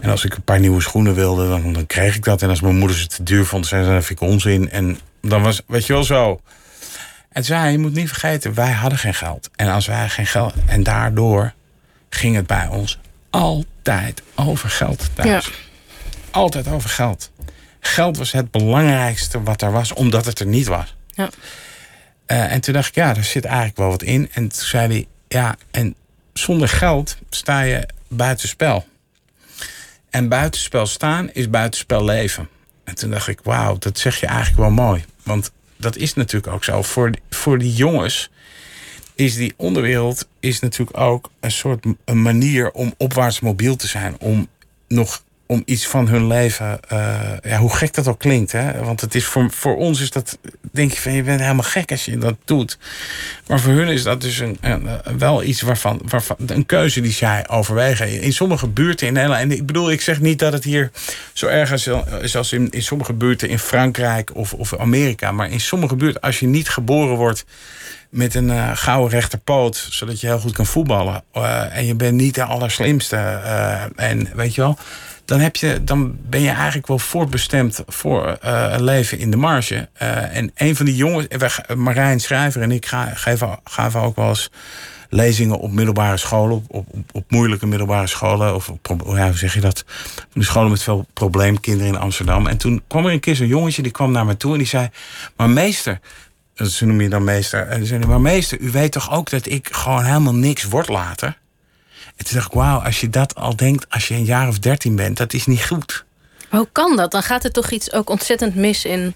[0.01, 2.43] en als ik een paar nieuwe schoenen wilde, dan, dan kreeg ik dat.
[2.43, 4.71] En als mijn moeder ze te duur vond, zei ze, dat vind ik onzin.
[4.71, 6.41] En dan was, weet je wel zo.
[7.29, 9.51] En zei je moet niet vergeten, wij hadden geen geld.
[9.57, 10.55] En als wij geen geld...
[10.67, 11.53] En daardoor
[12.11, 12.99] ging het bij ons
[13.31, 15.47] altijd over geld thuis.
[15.47, 15.53] Ja.
[16.31, 17.31] Altijd over geld.
[17.81, 20.97] Geld was het belangrijkste wat er was, omdat het er niet was.
[21.09, 21.29] Ja.
[22.27, 24.29] Uh, en toen dacht ik, ja, daar zit eigenlijk wel wat in.
[24.33, 25.95] En toen zei hij, ja, en
[26.39, 28.87] zonder geld sta je buitenspel.
[30.11, 32.49] En buitenspel staan is buitenspel leven.
[32.85, 35.05] En toen dacht ik, wauw, dat zeg je eigenlijk wel mooi.
[35.23, 36.83] Want dat is natuurlijk ook zo.
[36.83, 38.31] Voor, voor die jongens
[39.15, 44.17] is die onderwereld is natuurlijk ook een soort een manier om opwaarts mobiel te zijn.
[44.19, 44.49] Om
[44.89, 46.81] nog om iets van hun leven.
[46.93, 48.53] Uh, ja, hoe gek dat ook klinkt.
[48.53, 48.85] Hè?
[48.85, 50.39] Want het is voor, voor ons is dat.
[50.73, 52.79] Denk je van je bent helemaal gek als je dat doet.
[53.47, 54.59] Maar voor hun is dat dus een,
[55.19, 56.37] wel iets waarvan, waarvan.
[56.47, 58.21] Een keuze die zij overwegen.
[58.21, 59.43] In sommige buurten in Nederland.
[59.43, 60.91] En ik bedoel, ik zeg niet dat het hier
[61.33, 61.87] zo erg
[62.23, 65.33] is als in, in sommige buurten in Frankrijk of, of Amerika.
[65.33, 67.45] Maar in sommige buurten, als je niet geboren wordt
[68.11, 71.25] met een uh, gouden rechterpoot, zodat je heel goed kan voetballen.
[71.35, 73.17] Uh, en je bent niet de allerslimste.
[73.97, 74.79] En weet je wel
[75.29, 79.37] dan, heb je, dan ben je eigenlijk wel voorbestemd voor uh, een leven in de
[79.37, 79.89] marge.
[80.03, 81.27] Uh, en een van die jongens,
[81.77, 84.51] Marijn Schrijver en ik geven, gaven ook wel eens
[85.09, 88.73] lezingen op middelbare scholen, op, op, op moeilijke middelbare scholen, of
[89.07, 89.85] ja, hoe zeg je dat?
[90.33, 92.47] De scholen met veel probleemkinderen in Amsterdam.
[92.47, 94.67] En toen kwam er een keer zo'n jongetje, die kwam naar me toe en die
[94.67, 94.89] zei:
[95.37, 96.01] Maar meester,
[96.55, 99.69] ze noem je dan meester, en zei: Maar meester, u weet toch ook dat ik
[99.71, 101.37] gewoon helemaal niks word later?
[102.17, 104.59] En toen dacht ik, wauw, als je dat al denkt als je een jaar of
[104.59, 106.07] dertien bent, dat is niet goed.
[106.51, 107.11] Maar hoe kan dat?
[107.11, 109.15] Dan gaat er toch iets ook ontzettend mis in,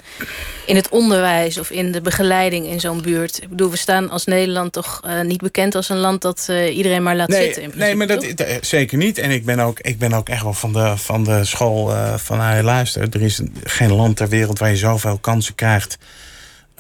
[0.67, 3.43] in het onderwijs of in de begeleiding in zo'n buurt.
[3.43, 6.77] Ik bedoel, we staan als Nederland toch uh, niet bekend als een land dat uh,
[6.77, 7.63] iedereen maar laat nee, zitten.
[7.63, 9.19] In nee, maar dat, dat, zeker niet.
[9.19, 12.15] En ik ben ook, ik ben ook echt wel van de, van de school uh,
[12.17, 15.99] van, nou, luister, er is geen land ter wereld waar je zoveel kansen krijgt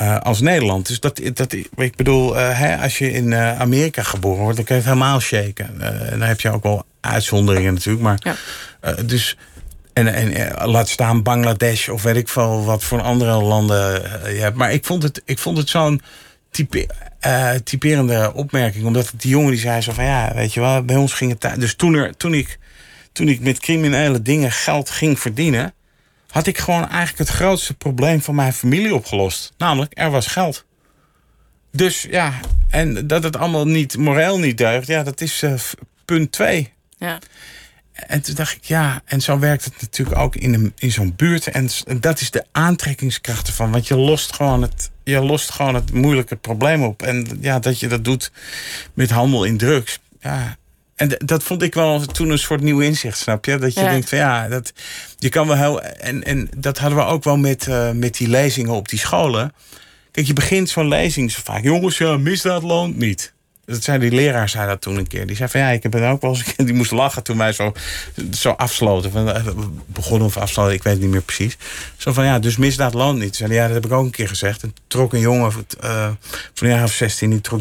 [0.02, 0.86] uh, als Nederland.
[0.86, 4.64] Dus dat, dat ik bedoel, uh, hè, als je in uh, Amerika geboren wordt, dan
[4.64, 5.78] kun je het helemaal shaken.
[6.10, 8.04] dan heb je ook wel uitzonderingen natuurlijk.
[8.04, 8.18] Maar
[8.80, 9.02] ja.
[9.02, 9.36] dus.
[9.92, 14.02] En, en laat staan Bangladesh of weet ik veel wat voor andere landen
[14.34, 14.56] je hebt.
[14.56, 16.02] Maar ik vond het, ik vond het zo'n
[16.50, 16.88] type,
[17.64, 18.84] typerende opmerking.
[18.84, 21.60] Omdat die jongen die zei zo van ja, weet je wel, bij ons ging het.
[21.60, 22.58] Dus toen, er, toen, ik,
[23.12, 25.74] toen ik met criminele dingen geld ging verdienen
[26.32, 29.52] had ik gewoon eigenlijk het grootste probleem van mijn familie opgelost.
[29.58, 30.64] Namelijk, er was geld.
[31.72, 32.32] Dus ja,
[32.68, 35.54] en dat het allemaal niet moreel niet deugt, ja, dat is uh,
[36.04, 36.72] punt twee.
[36.98, 37.18] Ja.
[37.92, 41.14] En toen dacht ik, ja, en zo werkt het natuurlijk ook in, een, in zo'n
[41.16, 41.46] buurt.
[41.46, 43.70] En, en dat is de aantrekkingskracht ervan.
[43.70, 47.02] Want je lost gewoon het, je lost gewoon het moeilijke probleem op.
[47.02, 48.32] En ja, dat je dat doet
[48.94, 49.98] met handel in drugs.
[50.20, 50.56] Ja,
[51.02, 53.58] En dat vond ik wel toen een soort nieuw inzicht, snap je?
[53.58, 53.90] Dat je Ja.
[53.90, 54.72] denkt van ja, dat,
[55.18, 55.82] je kan wel heel.
[55.82, 59.52] En, en dat hadden we ook wel met, eh, met die lezingen op die scholen.
[60.10, 61.62] Kijk, je begint zo'n lezing zo vaak.
[61.62, 63.31] Jongens, ja, misdaad loont niet.
[63.64, 65.26] Dat zei die leraar zei dat toen een keer.
[65.26, 66.66] Die zei van ja, ik heb het ook wel eens een keer.
[66.72, 67.72] Die moest lachen toen wij zo,
[68.30, 69.10] zo afsloten.
[69.10, 69.46] Van, eh,
[69.86, 71.56] begonnen of afsloten, ik weet het niet meer precies.
[71.96, 73.36] Zo van ja, dus misdaad loont niet.
[73.36, 74.62] Zei, ja, dat heb ik ook een keer gezegd.
[74.62, 76.10] En trok een jongen eh,
[76.54, 77.60] van een jaar of 16, die trok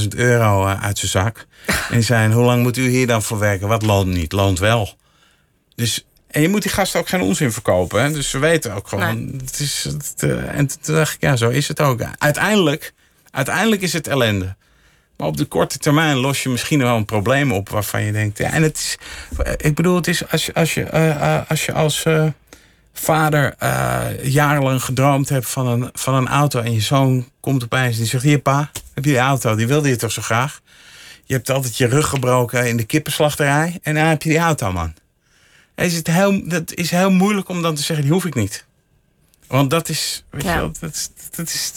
[0.00, 1.46] 30.000 euro eh, uit zijn zak.
[1.88, 3.68] En die zei: Hoe lang moet u hier dan voor werken?
[3.68, 4.32] Wat loont niet?
[4.32, 4.96] Loont wel.
[5.74, 8.02] Dus, en je moet die gasten ook geen onzin verkopen.
[8.02, 8.12] Hè?
[8.12, 9.32] Dus ze weten ook gewoon.
[9.44, 12.00] Het is, het, en toen dacht ik, ja, zo is het ook.
[12.18, 12.92] Uiteindelijk,
[13.30, 14.56] uiteindelijk is het ellende.
[15.16, 18.38] Maar op de korte termijn los je misschien wel een probleem op waarvan je denkt.
[18.38, 18.98] Ja, en het is.
[19.56, 22.26] Ik bedoel, het is als je als je, eh, eh, als, je als eh,
[22.92, 23.54] vader
[24.22, 26.60] jarenlang gedroomd hebt van een, van een auto.
[26.60, 29.54] en je zoon komt opeens en die zegt: Hier, pa, heb je die auto?
[29.54, 30.60] Die wilde je toch zo graag?
[31.24, 33.78] Je hebt altijd je rug gebroken in de kippenslachterij.
[33.82, 34.94] En dan heb je die auto, man.
[35.74, 38.64] Is het heel, dat is heel moeilijk om dan te zeggen: Die hoef ik niet.
[39.46, 40.24] Want dat is.
[40.30, 40.52] Weet Ja.
[40.54, 41.72] je wel, dat, is- dat is.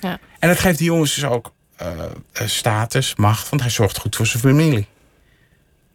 [0.00, 0.18] Ja.
[0.38, 1.52] En dat geeft die jongens dus ook
[2.32, 4.86] status, macht, want hij zorgt goed voor zijn familie.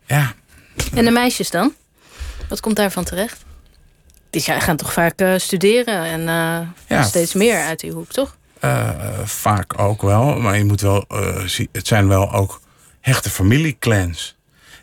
[0.05, 0.33] Ja,
[0.93, 1.73] En de meisjes dan?
[2.49, 3.43] Wat komt daarvan terecht?
[4.29, 6.67] Die gaan toch vaak eh, studeren en eh,
[6.97, 7.03] Ja.
[7.03, 8.35] steeds meer uit die hoek, toch?
[8.59, 8.89] eh,
[9.23, 10.39] vaak ook wel.
[10.39, 12.61] Maar je moet wel, eh, zie- het zijn wel ook
[12.99, 14.35] hechte familieclans.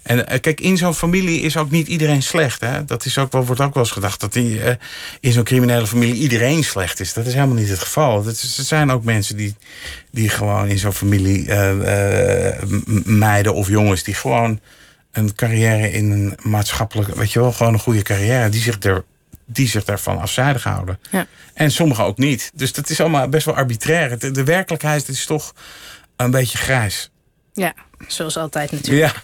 [0.09, 2.61] En eh, kijk, in zo'n familie is ook niet iedereen slecht.
[2.61, 2.85] Hè?
[2.85, 4.75] Dat is ook wordt ook wel eens gedacht dat die, eh,
[5.21, 7.13] in zo'n criminele familie iedereen slecht is.
[7.13, 8.23] Dat is helemaal niet het geval.
[8.23, 9.55] Dat is, er zijn ook mensen die,
[10.11, 14.61] die gewoon in zo'n familie, m- meiden of jongens, die gewoon
[15.13, 19.05] een carrière in een maatschappelijk, weet je wel, gewoon een goede carrière, die zich, er,
[19.47, 20.99] die zich daarvan afzijdig houden.
[21.11, 21.27] Ja.
[21.55, 22.51] En sommigen ook niet.
[22.55, 24.19] Dus dat is allemaal best wel arbitrair.
[24.19, 25.55] De, de werkelijkheid is toch
[26.17, 27.11] een beetje grijs.
[27.59, 27.75] Ja,
[28.07, 29.13] zoals altijd natuurlijk.
[29.15, 29.23] Ja.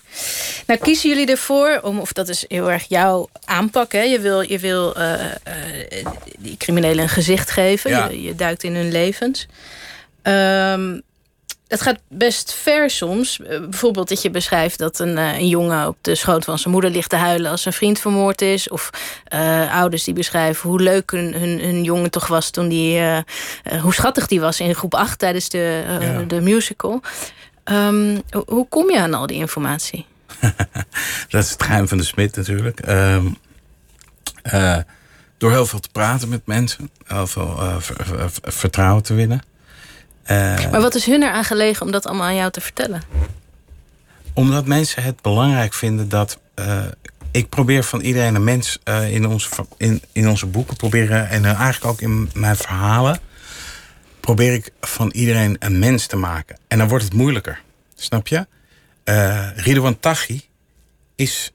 [0.67, 4.03] Nou, kiezen jullie ervoor om, of dat is heel erg jouw aanpak, hè?
[4.03, 6.07] Je wil, je wil eh, eh,
[6.39, 7.91] die criminelen een gezicht geven.
[7.91, 8.09] Ja.
[8.09, 9.47] Je, je duikt in hun levens.
[10.23, 11.01] Ehm
[11.69, 13.41] het gaat best ver soms.
[13.41, 16.91] Eh, bijvoorbeeld dat je beschrijft dat een, een jongen op de schoot van zijn moeder
[16.91, 18.69] ligt te huilen als zijn vriend vermoord is.
[18.69, 18.91] Of
[19.71, 23.01] ouders die beschrijven hoe leuk hun, hun, hun jongen toch was toen die,
[23.83, 26.23] hoe schattig die was in groep 8 tijdens de, Ja.
[26.23, 27.01] de musical.
[27.65, 30.07] Ehm, ho- hoe kom je aan al die informatie?
[31.29, 32.81] Dat is het geheim van de smid natuurlijk.
[32.81, 33.27] Ehm,
[34.43, 34.77] eh,
[35.39, 36.91] door heel veel te praten met mensen.
[37.07, 39.43] Heel veel eh, ver- ver- ver- vertrouwen te winnen.
[40.23, 40.37] Eh,
[40.71, 43.03] Maar wat is hun eraan gelegen om dat allemaal aan jou te vertellen?
[44.33, 46.39] Omdat mensen het belangrijk vinden dat.
[47.31, 48.79] ik probeer van iedereen een mens
[49.11, 51.29] in, onze, in, in onze boeken proberen.
[51.29, 53.19] En eigenlijk ook in mijn verhalen.
[54.25, 56.59] Probeer ik van iedereen een mens te maken.
[56.69, 57.61] En dan wordt het moeilijker.
[57.95, 58.47] Snap je?
[59.05, 60.41] Eh Ridwan Taghi
[61.15, 61.53] is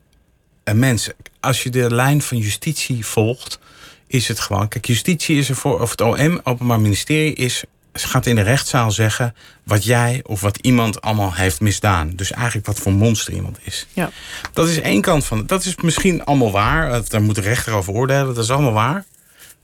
[0.63, 1.09] een mens.
[1.39, 3.59] Als je de lijn van justitie volgt,
[4.07, 4.67] is het gewoon.
[4.67, 9.35] Kijk, justitie is ervoor, of het OM, Openbaar Ministerie, is, gaat in de rechtszaal zeggen
[9.63, 12.15] wat jij of wat iemand allemaal heeft misdaan.
[12.15, 13.87] Dus eigenlijk wat voor monster iemand is.
[13.93, 14.09] Ja.
[14.53, 15.45] Dat is één kant van.
[15.45, 17.09] Dat is misschien allemaal waar.
[17.09, 18.35] Daar moet de rechter over oordelen.
[18.35, 19.05] Dat is allemaal waar.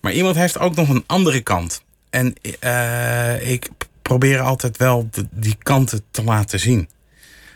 [0.01, 1.83] Maar iemand heeft ook nog een andere kant.
[2.15, 3.69] En eh, ik
[4.01, 6.89] probeer altijd wel die kanten te laten zien.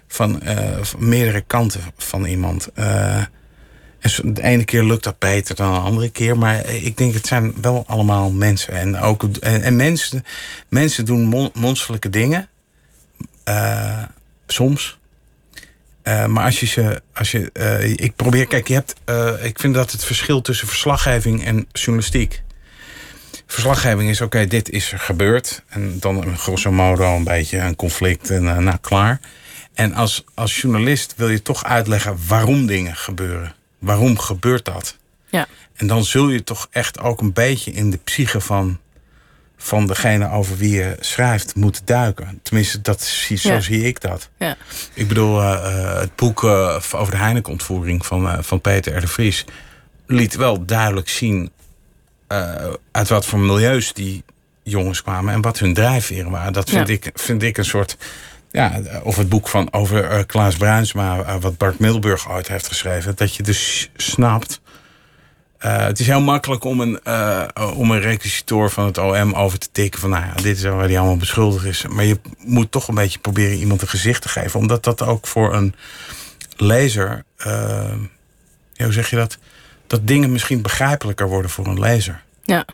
[0.08, 2.70] Van, eh, meerdere kanten van iemand.
[2.74, 3.24] Eh,
[4.00, 6.38] en de ene keer lukt dat beter dan de andere keer.
[6.38, 8.74] Maar ik denk, het zijn wel allemaal mensen.
[8.74, 10.24] En, ook, en, en mensen,
[10.68, 12.50] mensen doen mon- monsterlijke dingen.
[14.48, 14.98] Soms.
[16.04, 17.02] Maar als je ze.
[17.14, 17.52] Als je,
[17.96, 18.48] ik probeer.
[18.48, 18.96] Kijk, je hebt.
[19.44, 22.42] ik vind dat het verschil tussen verslaggeving en journalistiek.
[23.54, 25.64] Verslaggeving is: oké, dit is er gebeurd.
[25.68, 29.20] En dan een grosso modo een beetje een conflict en eh, nou klaar.
[29.74, 33.54] En als, als journalist wil je toch uitleggen waarom dingen gebeuren.
[33.80, 34.98] Waarom gebeurt dat?
[35.30, 35.48] Ja.
[35.76, 38.80] En dan zul je toch echt ook een beetje in de psyche van,
[39.58, 42.40] van degene over wie je schrijft moeten duiken.
[42.44, 43.60] Tenminste, dat, zie- zo Ja.
[43.60, 44.30] zie ik dat.
[44.38, 44.58] Ja.
[44.94, 49.02] Ik bedoel, eh, eh, het boek over de Heineken-ontvoering van, van Peter R.
[49.02, 49.46] de Vries...
[50.06, 51.52] liet wel duidelijk zien
[52.30, 54.24] eh, uit wat voor milieus die
[54.64, 55.34] jongens kwamen...
[55.34, 56.54] en wat hun drijfveren waren.
[56.54, 56.94] Dat vind, Ja.
[56.94, 57.98] ik, vind ik een soort...
[58.52, 62.68] Ja, of het boek van over eh, Klaas Bruinsma, eh, wat Bart Middelburg ooit heeft
[62.68, 63.16] geschreven.
[63.16, 64.62] Dat je dus snapt.
[65.58, 67.00] het is heel makkelijk om een,
[67.76, 70.00] om een requisitor van het OM over te tikken.
[70.00, 71.86] Van nou ja, dit is waar hij allemaal beschuldigd is.
[71.88, 74.60] Maar je moet toch een beetje proberen iemand een gezicht te geven.
[74.60, 75.76] Omdat dat ook voor een
[76.58, 77.24] lezer.
[78.78, 79.38] hoe zeg je dat?
[79.90, 82.22] Dat dingen misschien begrijpelijker worden voor een lezer.
[82.44, 82.66] Ja.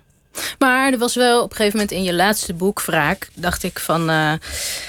[0.60, 3.80] Maar er was wel op een gegeven moment in je laatste boek, Wraak, dacht ik
[3.80, 4.10] van.
[4.10, 4.34] Uh,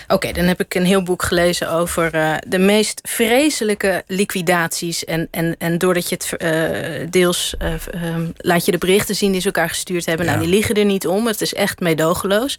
[0.08, 5.04] Oké, dan heb ik een heel boek gelezen over uh, de meest vreselijke liquidaties.
[5.04, 7.54] En, en, en doordat je het uh, deels
[8.04, 10.26] um, laat je de berichten zien die ze elkaar gestuurd hebben.
[10.26, 10.32] Ja.
[10.32, 11.26] Nou, die liegen er niet om.
[11.26, 12.58] Het is echt meedogenloos.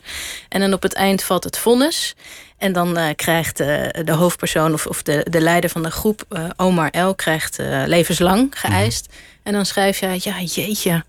[0.50, 2.16] En dan op het eind valt het vonnis.
[2.58, 3.68] En dan uh, krijgt uh,
[4.04, 8.54] de hoofdpersoon of, of de, de leider van de groep, uh, Omar L, krijgt levenslang
[8.56, 9.08] geëist.
[9.10, 9.16] Mm.
[9.48, 11.04] En dan schrijf je, ja, jeetje.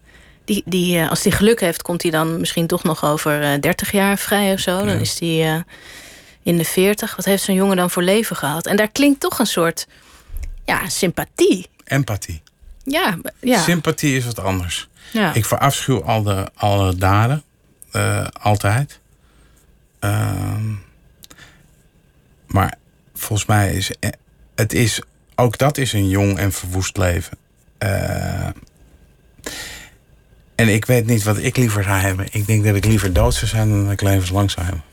[0.44, 4.18] Die, die, als hij geluk heeft, komt hij dan misschien toch nog over 30 jaar
[4.18, 4.78] vrij of zo.
[4.78, 4.84] Ja.
[4.84, 5.64] Dan is hij
[6.42, 7.16] in de 40.
[7.16, 8.66] Wat heeft zo'n jongen dan voor leven gehad?
[8.66, 9.86] En daar klinkt toch een soort
[10.64, 11.66] ja, sympathie.
[11.84, 12.42] Empathie.
[12.84, 13.62] Ja, ja.
[13.62, 14.88] Sympathie is wat anders.
[15.12, 15.34] Ja.
[15.34, 17.42] Ik verafschuw alle, alle daden.
[18.32, 19.00] altijd.
[19.98, 20.72] Ehm,
[22.46, 22.74] maar
[23.14, 23.90] volgens mij is
[24.54, 25.00] het is,
[25.34, 27.38] ook dat is een jong en verwoest leven.
[27.82, 28.48] Uh,
[30.54, 32.26] en ik weet niet wat ik liever zou hebben.
[32.30, 34.84] Ik denk dat ik liever dood zou zijn dan dat ik levenslang zou hebben.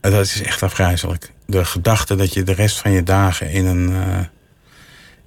[0.00, 1.32] En dat is echt afgrijzelijk.
[1.46, 4.18] De gedachte dat je de rest van je dagen in een, uh,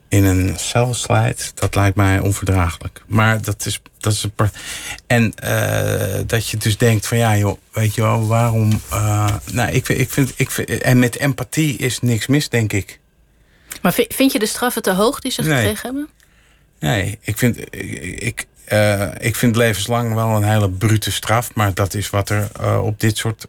[0.08, 3.04] in een cel slijt, dat lijkt mij onverdraaglijk.
[3.08, 4.50] Maar dat is, dat is een
[5.08, 8.82] En uh, dat je dus denkt van ja joh, weet je wel, waarom...
[9.52, 10.52] Nou, ik, ik, vind, ik.
[10.58, 13.00] En met empathie is niks mis, denk ik.
[13.82, 15.56] Maar vind je de straffen te hoog die ze nee.
[15.56, 16.10] gekregen hebben?
[16.80, 17.58] Nee, ik vind,
[18.24, 21.54] ik, uh, ik vind levenslang wel een hele brute straf.
[21.54, 23.48] Maar dat is wat er uh, op dit soort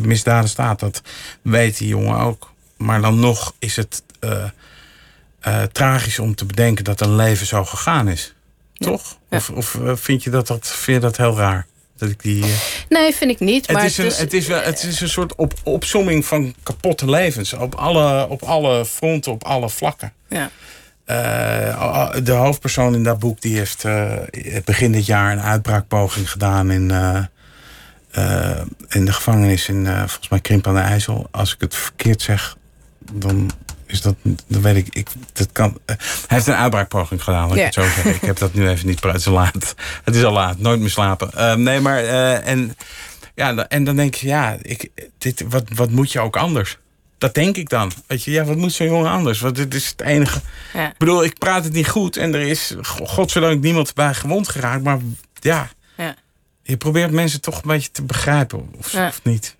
[0.00, 0.80] misdaden staat.
[0.80, 1.02] Dat
[1.42, 2.52] weet die jongen ook.
[2.76, 8.08] Maar dan nog is het uh, tragisch om te bedenken dat een leven zo gegaan
[8.08, 8.34] is.
[8.72, 8.86] Ja.
[8.86, 9.18] Toch?
[9.30, 9.36] Ja.
[9.36, 11.66] Of, of vind, je dat, dat, vind je dat heel raar?
[11.96, 12.44] Dat ik die,
[12.88, 13.66] nee, vind ik niet.
[13.66, 17.10] Het, maar is, een, het, is, wel, het is een soort op, opsomming van kapotte
[17.10, 17.52] levens.
[17.52, 20.12] Op alle, op alle fronten, op alle vlakken.
[20.28, 20.50] Ja.
[21.06, 24.12] Uh, de hoofdpersoon in dat boek die heeft uh,
[24.64, 30.66] begin dit jaar een uitbraakpoging gedaan in, uh, in de gevangenis in volgens mij Krimp
[30.66, 31.28] aan de IJssel.
[31.30, 32.56] Als ik het verkeerd zeg,
[33.12, 33.50] dan
[33.86, 34.14] is dat,
[34.46, 35.78] dan weet ik, ik dat kan.
[35.86, 38.14] hij heeft een uitbraakpoging gedaan, laat ik het zo zeggen.
[38.14, 39.74] Ik heb dat nu even niet het is laat.
[40.04, 41.62] Het is al laat, nooit meer slapen.
[41.62, 42.04] nee, maar
[42.42, 42.76] en
[43.34, 46.78] ja, en dan denk je, ja, ik, dit, wat, wat moet je ook anders?
[47.18, 47.92] Dat denk ik dan.
[48.06, 49.40] Weet je, ja, wat moet zo'n jongen anders?
[49.40, 50.40] Want dit is het enige.
[50.72, 50.90] Ja.
[50.90, 54.82] Ik bedoel, ik praat het niet goed en er is godzijdank niemand bij gewond geraakt.
[54.82, 54.98] Maar
[55.40, 56.14] ja, ja.
[56.62, 59.56] je probeert mensen toch een beetje te begrijpen, of, of niet.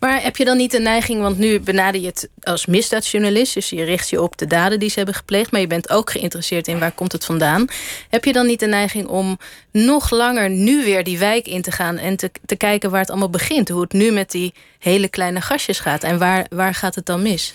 [0.00, 3.70] Maar heb je dan niet de neiging, want nu benader je het als misdaadjournalist, dus
[3.70, 6.68] je richt je op de daden die ze hebben gepleegd, maar je bent ook geïnteresseerd
[6.68, 7.66] in waar komt het vandaan.
[8.08, 9.38] Heb je dan niet de neiging om
[9.72, 13.10] nog langer nu weer die wijk in te gaan en te, te kijken waar het
[13.10, 13.68] allemaal begint?
[13.68, 17.22] Hoe het nu met die hele kleine gastjes gaat en waar, waar gaat het dan
[17.22, 17.54] mis?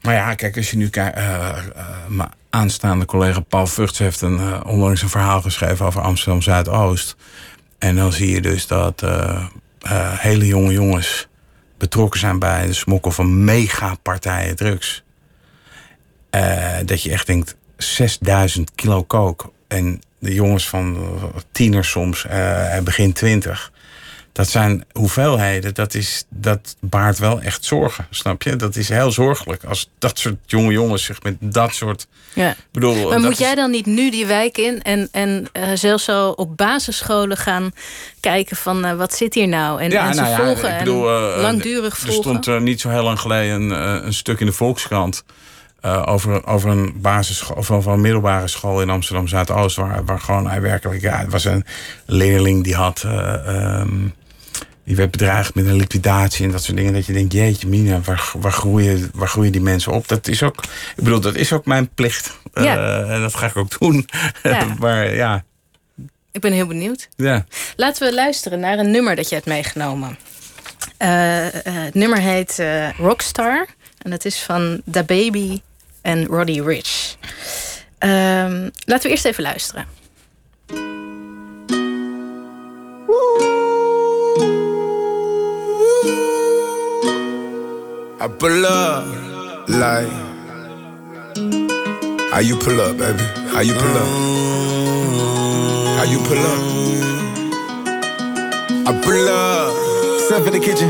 [0.00, 1.18] Maar ja, kijk, als je nu kijkt.
[1.18, 1.24] Uh,
[1.76, 6.42] uh, mijn aanstaande collega Paul Vugts heeft een, uh, onlangs een verhaal geschreven over Amsterdam
[6.42, 7.16] Zuidoost.
[7.78, 9.02] En dan zie je dus dat
[9.86, 11.28] uh, hele jonge jongens
[11.78, 15.04] betrokken zijn bij de smokkel van megapartijen drugs.
[16.30, 19.52] Uh, dat je echt denkt, 6000 kilo kook.
[19.68, 20.96] En de jongens van
[21.52, 22.26] tieners soms,
[22.84, 23.72] begin twintig
[24.34, 28.56] dat zijn hoeveelheden, dat, is, dat baart wel echt zorgen, snap je?
[28.56, 32.06] Dat is heel zorgelijk als dat soort jonge jongens zich met dat soort.
[32.32, 32.54] Ja.
[32.72, 33.38] Bedoel, maar moet is...
[33.38, 37.70] jij dan niet nu die wijk in en, en uh, zelfs zo op basisscholen gaan
[38.20, 39.82] kijken van uh, wat zit hier nou?
[39.82, 42.34] En, ja, en ze nou ja, volgen ik bedoel, en langdurig volgen.
[42.34, 45.24] Er stond niet zo heel lang geleden een, een stuk in de Volkskrant.
[45.84, 49.76] Uh, over, over een basisschool of over een middelbare school in Amsterdam Zuidoost.
[49.76, 51.00] Waar, waar gewoon hij werkelijk.
[51.00, 51.64] Ja, het was een
[52.06, 53.04] leerling die had.
[53.06, 54.14] Um,
[54.84, 56.92] die werd bedreigd met een liquidatie en dat soort dingen.
[56.92, 60.08] Dat je denkt, jeetje mina, waar, waar, groeien, waar groeien die mensen op?
[60.08, 60.62] Dat is ook,
[60.96, 62.38] ik bedoel, dat is ook mijn plicht.
[62.54, 62.76] Ja.
[62.76, 64.08] Uh, en dat ga ik ook doen.
[64.42, 64.66] Ja.
[64.78, 65.44] maar ja.
[66.32, 67.08] Ik ben heel benieuwd.
[67.16, 67.44] Ja.
[67.76, 70.18] Laten we luisteren naar een nummer dat je hebt meegenomen.
[70.98, 72.62] Uh, uh, het nummer heet
[72.96, 73.66] Rockstar.
[73.98, 75.60] En dat is van Da Baby
[76.02, 77.16] en Roddy Rich.
[77.98, 79.86] Ehm, laten we eerst even luisteren.
[88.24, 89.04] I pull up
[89.68, 90.08] like
[92.32, 93.22] how you pull up, baby?
[93.52, 94.08] How you pull up?
[95.98, 96.58] How you pull up?
[98.88, 99.74] I pull up.
[100.22, 100.88] Step in the kitchen.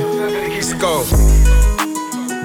[0.54, 1.02] Let's go.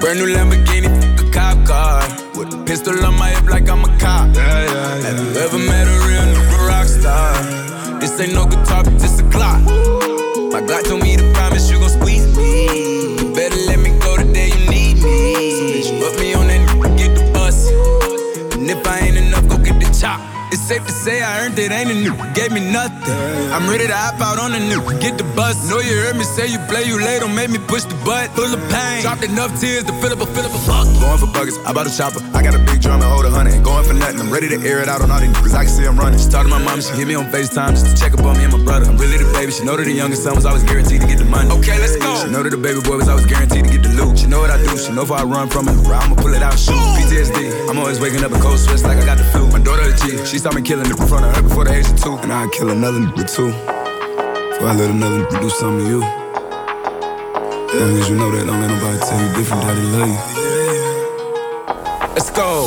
[0.00, 2.02] Brand new Lamborghini, a cop car.
[2.36, 4.34] With a pistol on my hip like I'm a cop.
[4.34, 5.02] Yeah, yeah, yeah.
[5.06, 8.00] Have you ever met a real nigga rock star?
[8.00, 9.62] This ain't no guitar, but this a clock.
[10.50, 13.20] My God told me to promise you gon' squeeze me.
[13.20, 13.69] You better
[20.70, 22.14] safe to say I earned it, ain't a new.
[22.30, 22.94] Gave me nothing.
[23.50, 24.78] I'm ready to hop out on the new.
[25.02, 25.58] Get the bus.
[25.66, 28.30] Know you heard me say you play, you late, don't make me push the butt.
[28.38, 29.02] Full of pain.
[29.02, 30.86] Dropped enough tears to fill up a fill up a fuck.
[31.02, 32.22] Going for buckets, I bought a chopper.
[32.38, 33.58] I got a big drum and hold a hundred.
[33.66, 34.20] Going for nothing.
[34.22, 35.58] I'm ready to air it out on all these niggas.
[35.58, 36.20] I can see I'm running.
[36.22, 38.38] She talked to my mom, she hit me on FaceTime just to check up on
[38.38, 38.86] me and my brother.
[38.86, 39.50] I'm really the baby.
[39.50, 41.50] She know that the youngest son was always guaranteed to get the money.
[41.50, 42.14] Okay, let's go.
[42.22, 44.22] She know that the baby boy was always guaranteed to get the loot.
[44.22, 44.78] She know what I do.
[44.78, 46.78] She know if I run from it, I'ma pull it out, shoot.
[46.94, 47.66] PTSD.
[47.66, 49.50] I'm always waking up in cold sweats like I got the flu.
[49.50, 50.14] My daughter a G.
[50.30, 52.16] She saw me killing it in front of her before the age of two.
[52.18, 53.50] And I'd kill another nigga too.
[53.50, 56.00] Before I let another nigga do something to you.
[57.78, 60.18] Long as you know that, don't let nobody tell you different, daddy love you.
[62.14, 62.66] Let's go.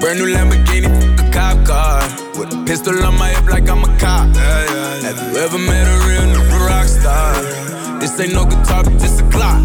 [0.00, 2.02] Brand new Lamborghini, a cop car.
[2.38, 4.34] With a pistol on my hip like I'm a cop.
[4.36, 7.34] Have you ever met a real nigga rock star?
[8.00, 9.64] This ain't no guitar, but this a Glock.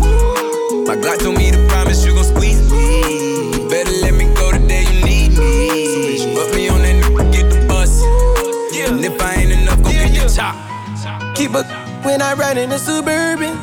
[0.88, 2.95] My Glock told me to promise you gon' squeeze me.
[12.06, 13.58] When I ride in the suburban.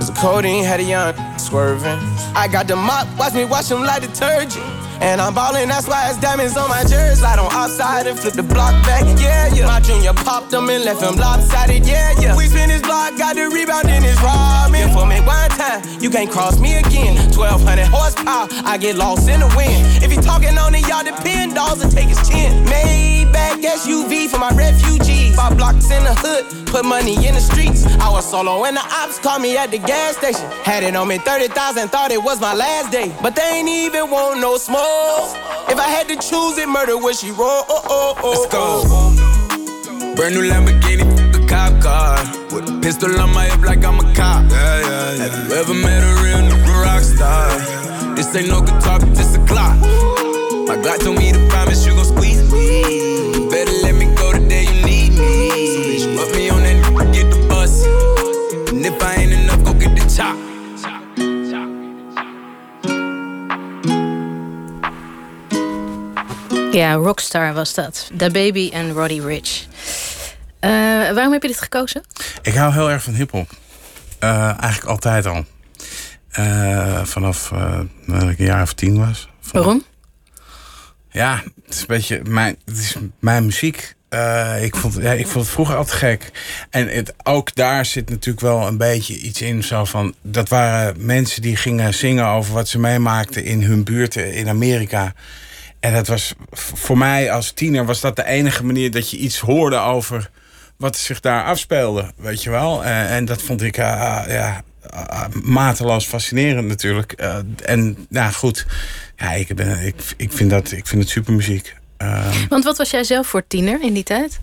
[0.00, 1.98] The codeine had a young swerving.
[2.34, 4.75] I got the mop, watch me wash them like detergent.
[5.00, 7.20] And I'm ballin', that's why it's diamonds on my jersey.
[7.20, 9.66] Slide on outside and flip the block back, yeah, yeah.
[9.66, 12.36] My junior popped them and left him lopsided, yeah, yeah.
[12.36, 14.88] We spin his block, got the rebound in his robbing.
[14.92, 17.16] For me one time, you can't cross me again.
[17.36, 20.02] 1200 horsepower, I get lost in the wind.
[20.02, 22.64] If he talking on it, y'all depend, dolls and take his chin.
[22.66, 25.36] Maybach SUV for my refugees.
[25.36, 27.84] Five blocks in the hood, put money in the streets.
[28.00, 30.48] I was solo when the ops called me at the gas station.
[30.64, 33.14] Had it on me 30,000, thought it was my last day.
[33.20, 34.85] But they ain't even want no smoke.
[34.88, 37.66] Oh, if I had to choose it, murder would she roll?
[37.66, 40.14] Oh, oh, oh, Let's go.
[40.14, 41.02] Brand new Lamborghini,
[41.34, 42.14] a cop car.
[42.54, 44.46] With a pistol on my hip like I'm a cop.
[44.48, 45.26] Yeah, yeah, yeah.
[45.26, 48.14] Have you ever met a real nigga rock star?
[48.14, 49.76] This ain't no guitar, but this a Glock.
[50.68, 51.95] My Glock told me to promise you
[66.76, 68.10] Ja, Rockstar was dat.
[68.12, 69.66] Da Baby en Roddy Rich.
[70.60, 70.70] Eh,
[71.14, 72.02] waarom heb je dit gekozen?
[72.42, 73.50] Ik hou heel erg van hip-hop.
[74.18, 75.44] Eh, eigenlijk altijd al.
[76.30, 77.52] Eh, vanaf
[78.06, 79.28] dat ik een jaar of tien was.
[79.52, 79.84] Waarom?
[81.10, 83.94] Ja, het is een beetje mijn, het is mijn muziek.
[84.60, 86.30] Ik, vond, ja, ik vond het vroeger altijd gek.
[86.70, 89.64] En het, ook daar zit natuurlijk wel een beetje iets in.
[89.64, 94.32] Zo van, dat waren mensen die gingen zingen over wat ze meemaakten in hun buurten
[94.32, 95.14] in Amerika.
[95.86, 99.38] En dat was voor mij als tiener was dat de enige manier dat je iets
[99.38, 100.30] hoorde over
[100.76, 102.12] wat zich daar afspeelde.
[102.16, 102.84] Weet je wel?
[102.84, 103.84] Eh, en dat vond ik eh,
[104.28, 107.12] ja, eh, mateloos fascinerend natuurlijk.
[107.12, 108.66] Eh, en nou goed,
[109.16, 111.76] ja, ik, ben, ik, ik, vind dat, ik vind het supermuziek.
[111.96, 114.38] Ehm, Want wat was jij zelf voor tiener in die tijd?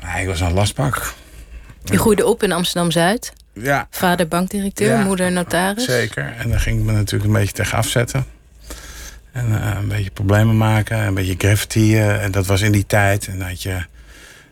[0.00, 1.14] ja, ik was een lastpak.
[1.84, 3.32] Je groeide op in Amsterdam-Zuid.
[3.52, 5.84] Ja, Vader bankdirecteur, Ja, moeder notaris.
[5.84, 6.34] zeker.
[6.38, 8.34] En daar ging ik me natuurlijk een beetje tegen afzetten.
[9.36, 12.10] En eh, een beetje problemen maken, een beetje graffitiën.
[12.10, 13.26] En dat was in die tijd.
[13.26, 13.84] En, dat, je,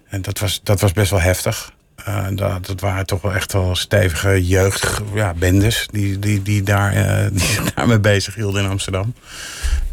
[0.08, 1.72] en dat, was, dat was best wel heftig.
[2.04, 6.62] Eh, dat, dat waren toch wel echt wel stevige jeugd, ja, bendes die, die, die,
[6.62, 9.14] daar, eh, die daarmee bezig hielden in Amsterdam.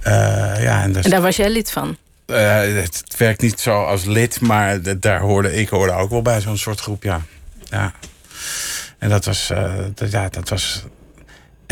[0.03, 1.97] Ja, en dat, En daar was jij lid van.
[2.25, 6.57] het, werkt niet zo als lid, maar daar hoorde, ik hoorde ook wel bij zo'n
[6.57, 7.21] soort groep, ja.
[7.69, 7.93] ja.
[8.97, 9.51] En dat was,
[9.93, 10.83] dat, ja, dat was,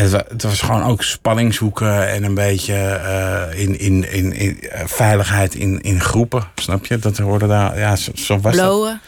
[0.00, 4.32] het, wa- het was gewoon ook spanning zoeken en een beetje eh, in, in, in,
[4.32, 6.98] in eh, veiligheid in, in groepen, snap je?
[6.98, 8.64] Dat hoorde daar, ja, zo, zo was dat.
[8.64, 9.00] Blowen.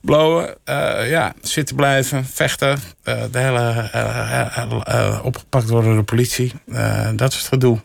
[0.00, 2.78] Blowen, eh, ja, zitten blijven, vechten.
[3.02, 6.52] de hele opgepakt worden door de politie.
[7.14, 7.78] Dat is het gedoe.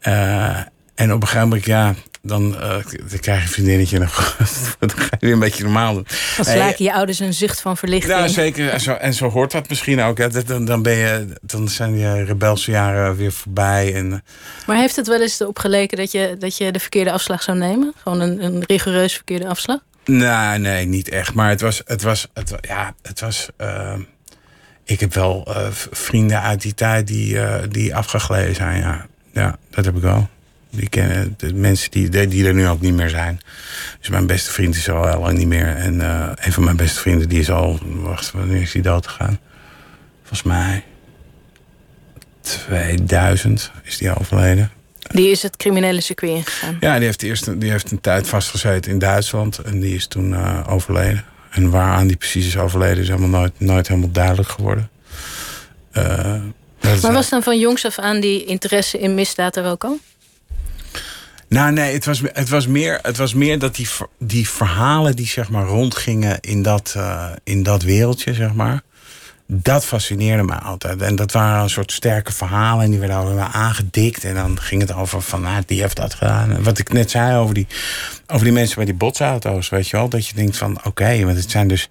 [0.00, 1.94] En op een gegeven moment, ja,
[2.28, 2.68] dan, eh,
[3.08, 4.46] dan krijg je een vriendinnetje en dan,
[4.88, 6.06] dan ga je weer een beetje normaal doen.
[6.36, 8.18] Dan slaken je ouders een zucht van verlichting.
[8.18, 8.68] ja, zeker.
[8.68, 10.18] En zo, en zo hoort dat misschien ook.
[10.18, 10.44] Hè.
[10.44, 13.94] Dan, dan, ben je, dan zijn je rebelse jaren weer voorbij.
[13.94, 14.22] En,
[14.66, 17.58] Maar heeft het wel eens erop geleken dat je, dat je de verkeerde afslag zou
[17.58, 17.92] nemen?
[18.02, 19.78] Gewoon een, een rigoureus verkeerde afslag?
[20.04, 21.34] Nee, nee, niet echt.
[21.34, 23.48] Maar het was, het was, het, ja, het was.
[23.56, 23.94] eh,
[24.84, 28.80] ik heb wel eh, vrienden uit die tijd die, eh, die afgegleden zijn.
[28.80, 29.06] Ja.
[29.32, 30.28] ja, dat heb ik wel.
[30.70, 33.40] Die kennen de mensen die, die er nu ook niet meer zijn.
[34.00, 35.76] Dus mijn beste vriend is al lang niet meer.
[35.76, 37.78] En eh, een van mijn beste vrienden die is al.
[37.84, 39.38] Wacht, wanneer is die dood gegaan?
[40.18, 40.84] Volgens mij.
[42.40, 44.70] 2000 is die overleden.
[45.10, 46.76] Die is het criminele circuit ingegaan.
[46.80, 49.58] Ja, die heeft, eerst, die heeft een tijd vastgezeten in Duitsland.
[49.58, 51.24] En die is toen eh, overleden.
[51.50, 54.90] En waaraan die precies is overleden is helemaal nooit, nooit helemaal duidelijk geworden.
[55.92, 56.04] Eh,
[57.02, 59.98] Maar was dan van jongs af aan die interesse in misdaad er ook al?
[61.48, 63.88] Nou, nee, het was, het was, meer, het was meer dat die,
[64.18, 68.82] die verhalen die zeg maar rondgingen in dat, uh, in dat wereldje, zeg maar.
[69.46, 71.02] Dat fascineerde me altijd.
[71.02, 72.84] En dat waren een soort sterke verhalen.
[72.84, 74.24] En die werden allemaal aangedikt.
[74.24, 76.52] En dan ging het over van, nou, die heeft dat gedaan.
[76.52, 77.66] En wat ik net zei over die,
[78.26, 80.08] over die mensen bij die botsauto's, weet je wel.
[80.08, 81.88] Dat je denkt van, oké, want het zijn dus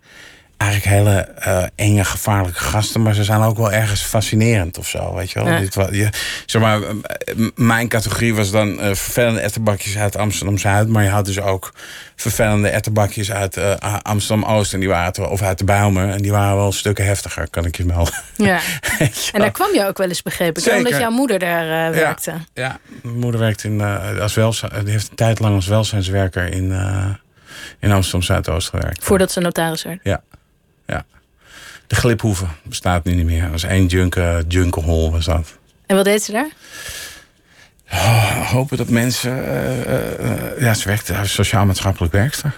[0.58, 3.02] eigenlijk hele uh, enge, gevaarlijke gasten.
[3.02, 5.16] Maar ze zijn ook wel ergens fascinerend of zo.
[5.16, 5.54] Weet je wel?
[5.54, 5.60] Ja.
[5.60, 6.80] Dit, zeg maar,
[7.56, 10.88] mijn categorie was dan uh, vervelende ettenbakjes uit Amsterdam Zuid.
[10.88, 11.74] Maar je had dus ook
[12.16, 14.74] vervelende ettenbakjes uit uh, Amsterdam Oost.
[14.74, 16.10] En die waren of uit de Bijlmer.
[16.10, 18.14] En die waren wel stukken heftiger, kan ik je melden.
[18.36, 18.60] Ja.
[19.34, 20.62] en daar kwam je ook wel eens begrepen.
[20.62, 20.78] Zeker.
[20.78, 22.32] Omdat jouw moeder daar werkte.
[22.32, 23.82] Ja, ja, mijn moeder werkte in,
[24.22, 26.72] als welzijn, die heeft een tijd lang als welzijnswerker in,
[27.80, 29.04] in Amsterdam Zuidoost gewerkt.
[29.04, 30.00] Voordat ze notaris werd?
[30.04, 30.22] Ja
[30.88, 31.06] ja.
[31.88, 33.42] De gliphoeve bestaat nu niet meer.
[33.42, 35.58] Dat was één junke, junkelhol was dat.
[35.86, 36.50] En wat deed ze daar?
[37.92, 39.38] Oh, hopen dat mensen...
[39.38, 39.80] Uh,
[40.20, 42.58] uh, ja, ze werkte als sociaal-maatschappelijk werkster.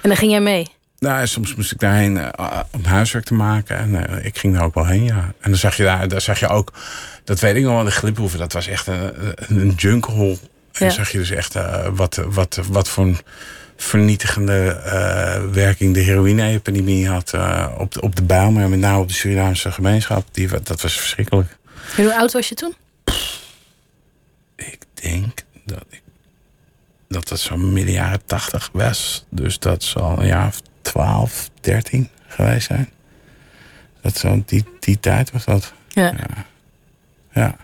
[0.00, 0.66] En dan ging jij mee?
[0.98, 3.76] Nou, soms moest ik daarheen uh, om huiswerk te maken.
[3.76, 5.32] En ik ging daar ook wel heen, ja.
[5.40, 6.72] En dan zag je daar, daar zag je ook...
[7.24, 9.76] Dat weet ik nog wel, de gliphoeve, dat was echt een, een.
[9.76, 10.38] En
[10.72, 10.86] ja.
[10.86, 11.54] dan zag je dus echt
[11.94, 13.04] wat, wat, wat voor...
[13.04, 13.18] Een,
[13.76, 19.08] vernietigende uh, werking de heroïne-epidemie had uh, op, de, op de maar met name op
[19.08, 20.26] de Surinaamse gemeenschap.
[20.30, 21.56] Die, dat was verschrikkelijk.
[21.96, 22.74] En hoe oud was je toen?
[24.56, 26.02] Ik denk dat ik
[27.08, 29.26] dat het zo'n midden jaren tachtig was.
[29.28, 32.90] Dus dat zal een jaar of 12, 13 geweest zijn.
[34.00, 35.72] Dat zo, die, die tijd was dat.
[35.88, 36.04] Ja.
[36.04, 36.46] ja.
[37.32, 37.56] ja.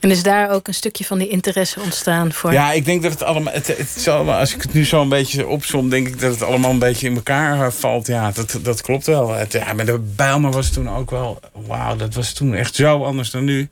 [0.00, 2.52] En is daar ook een stukje van die interesse ontstaan voor?
[2.52, 3.52] Ja, ik denk dat het allemaal.
[3.52, 6.70] Het, het als ik het nu zo een beetje opzom, denk ik dat het allemaal
[6.70, 8.06] een beetje in elkaar eh, valt.
[8.06, 9.32] Ja, dat, dat klopt wel.
[9.32, 11.40] Het, ja, maar de Bijlmer was toen ook wel.
[11.66, 13.68] Wauw, dat was toen echt zo anders dan nu.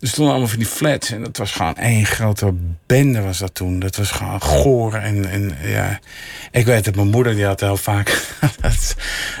[0.00, 2.54] Er stonden allemaal van die flats en dat was gewoon één grote
[2.86, 3.78] bende was dat toen.
[3.78, 6.00] Dat was gewoon goor en, en ja.
[6.50, 8.22] Ik weet dat mijn moeder die had heel vaak
[8.60, 8.96] dat,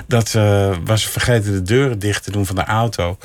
[0.06, 3.18] dat ze was vergeten de deuren dicht te doen van de auto.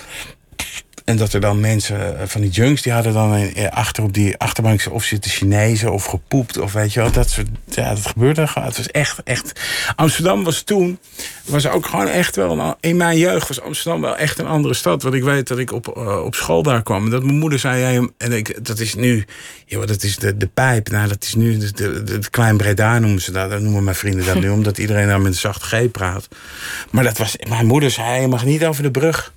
[1.12, 4.14] En dat er dan mensen eh, van die junks, die hadden dan eh, achter op
[4.14, 7.12] die achterbank of zitten Chinezen of gepoept of weet je wel.
[7.12, 8.68] Dat, soort, ja, dat gebeurde gewoon.
[8.68, 9.59] Het was echt, echt.
[9.95, 10.99] Amsterdam was toen,
[11.45, 12.76] was ook gewoon echt wel.
[12.80, 15.03] In mijn jeugd was Amsterdam wel echt een andere stad.
[15.03, 17.03] Want ik weet dat ik op, uh, op school daar kwam.
[17.05, 19.26] En dat mijn moeder zei, ja, en ik, dat is nu,
[19.66, 20.89] joh, dat is de, de pijp.
[20.89, 23.49] Nou, dat is nu, de, de, de Klein Breda noemen ze dat.
[23.49, 26.28] Dat noemen mijn vrienden dat nu, omdat iedereen daar met een zacht G praat.
[26.91, 29.32] Maar dat was, mijn moeder zei, je mag niet over de brug.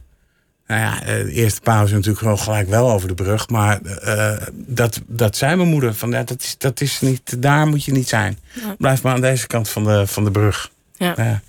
[0.67, 3.49] Nou ja, de eerste pauze natuurlijk gewoon gelijk wel over de brug.
[3.49, 5.95] Maar uh, dat, dat zei mijn moeder.
[5.95, 8.39] Van, ja, dat, is, dat is niet, daar moet je niet zijn.
[8.53, 8.75] Ja.
[8.79, 10.71] Blijf maar aan deze kant van de, van de brug.
[10.97, 11.41] Ja.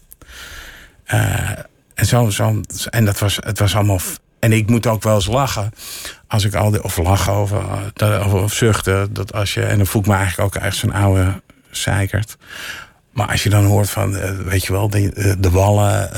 [1.13, 1.49] Uh,
[1.93, 3.99] en, zo, zo, en dat was, het was allemaal...
[4.39, 5.72] En ik moet ook wel eens lachen.
[6.28, 7.63] Als ik al die, of lachen over,
[8.03, 9.13] of, of zuchten.
[9.13, 11.41] Dat als je, en dan voel ik me eigenlijk ook echt zo'n oude
[11.72, 12.38] zeikert.
[13.16, 16.09] Maar als je dan hoort van, uh, weet je wel, de, eh, de wallen,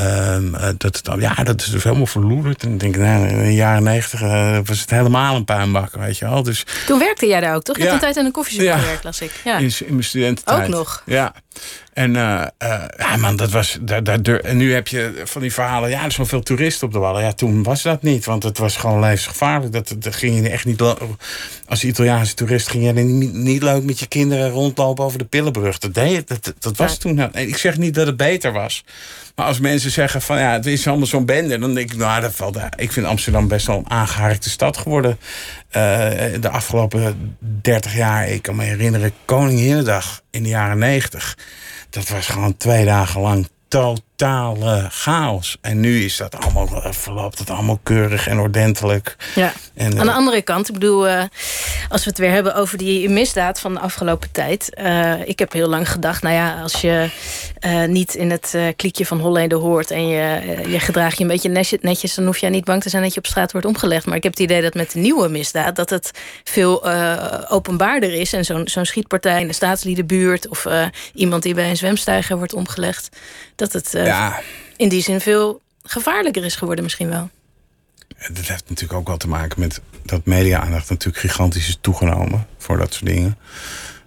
[0.53, 2.63] uh, dat, ja, dat is dus helemaal verloederd.
[2.63, 5.95] En dan denk ik, nou, in de jaren negentig uh, was het helemaal een puinbak,
[5.95, 6.43] weet je wel.
[6.43, 7.77] Dus, Toen werkte jij daar ook, toch?
[7.77, 7.89] Je ja.
[7.89, 8.77] hebt een tijd in een koffieshop ja.
[8.77, 9.31] gewerkt, las ik.
[9.43, 9.57] Ja.
[9.57, 10.63] In, in mijn studententijd.
[10.63, 11.03] Ook nog?
[11.05, 11.33] Ja.
[11.93, 13.77] En uh, uh, ja, man, dat was.
[13.81, 15.89] Daar, daar, en nu heb je van die verhalen.
[15.89, 17.21] Ja, er zijn veel toeristen op de Wallen.
[17.21, 19.73] Ja, toen was dat niet, want het was gewoon levensgevaarlijk.
[19.73, 20.81] Dat, dat ging je echt niet.
[21.65, 25.77] Als Italiaanse toerist ging je niet, niet leuk met je kinderen rondlopen over de Pillenbrug.
[25.77, 26.97] Dat, deed, dat, dat was ja.
[26.97, 27.15] toen.
[27.15, 28.83] Nou, ik zeg niet dat het beter was.
[29.35, 32.21] Maar als mensen zeggen van ja, het is allemaal zo'n bende, dan denk ik, nou,
[32.21, 32.57] dat valt.
[32.75, 35.17] Ik vind Amsterdam best wel een aangeharkte stad geworden.
[35.67, 38.27] Uh, de afgelopen 30 jaar.
[38.27, 41.35] Ik kan me herinneren, Koninginnedag in de jaren 90
[41.89, 43.47] dat was gewoon twee dagen lang
[44.17, 45.57] totale chaos.
[45.61, 49.15] En nu is dat allemaal, verloopt het allemaal keurig en ordentelijk.
[49.35, 49.53] Ja.
[49.73, 51.23] En, Aan de andere kant, ik bedoel, uh,
[51.89, 54.71] als we het weer hebben over die misdaad van de afgelopen tijd.
[54.81, 57.09] Uh, ik heb heel lang gedacht, nou ja, als je
[57.87, 61.79] niet in het kliekje van Holleden hoort en je, je gedraagt je een beetje netjes,
[61.81, 64.05] netjes, dan hoef je niet bang te zijn dat je op straat wordt omgelegd.
[64.05, 66.11] Maar ik heb het idee dat met de nieuwe misdaad dat het
[66.43, 66.87] veel
[67.49, 68.33] openbaarder is.
[68.33, 70.65] En zo'n zo'n schietpartij in de staatsliedenbuurt of
[71.13, 73.09] iemand die bij een zwemstijger wordt omgelegd,
[73.55, 74.39] dat het ja.
[74.75, 77.29] in die zin veel gevaarlijker is geworden misschien wel.
[78.17, 82.77] Dat heeft natuurlijk ook wel te maken met dat media-aandacht natuurlijk gigantisch is toegenomen voor
[82.77, 83.37] dat soort dingen.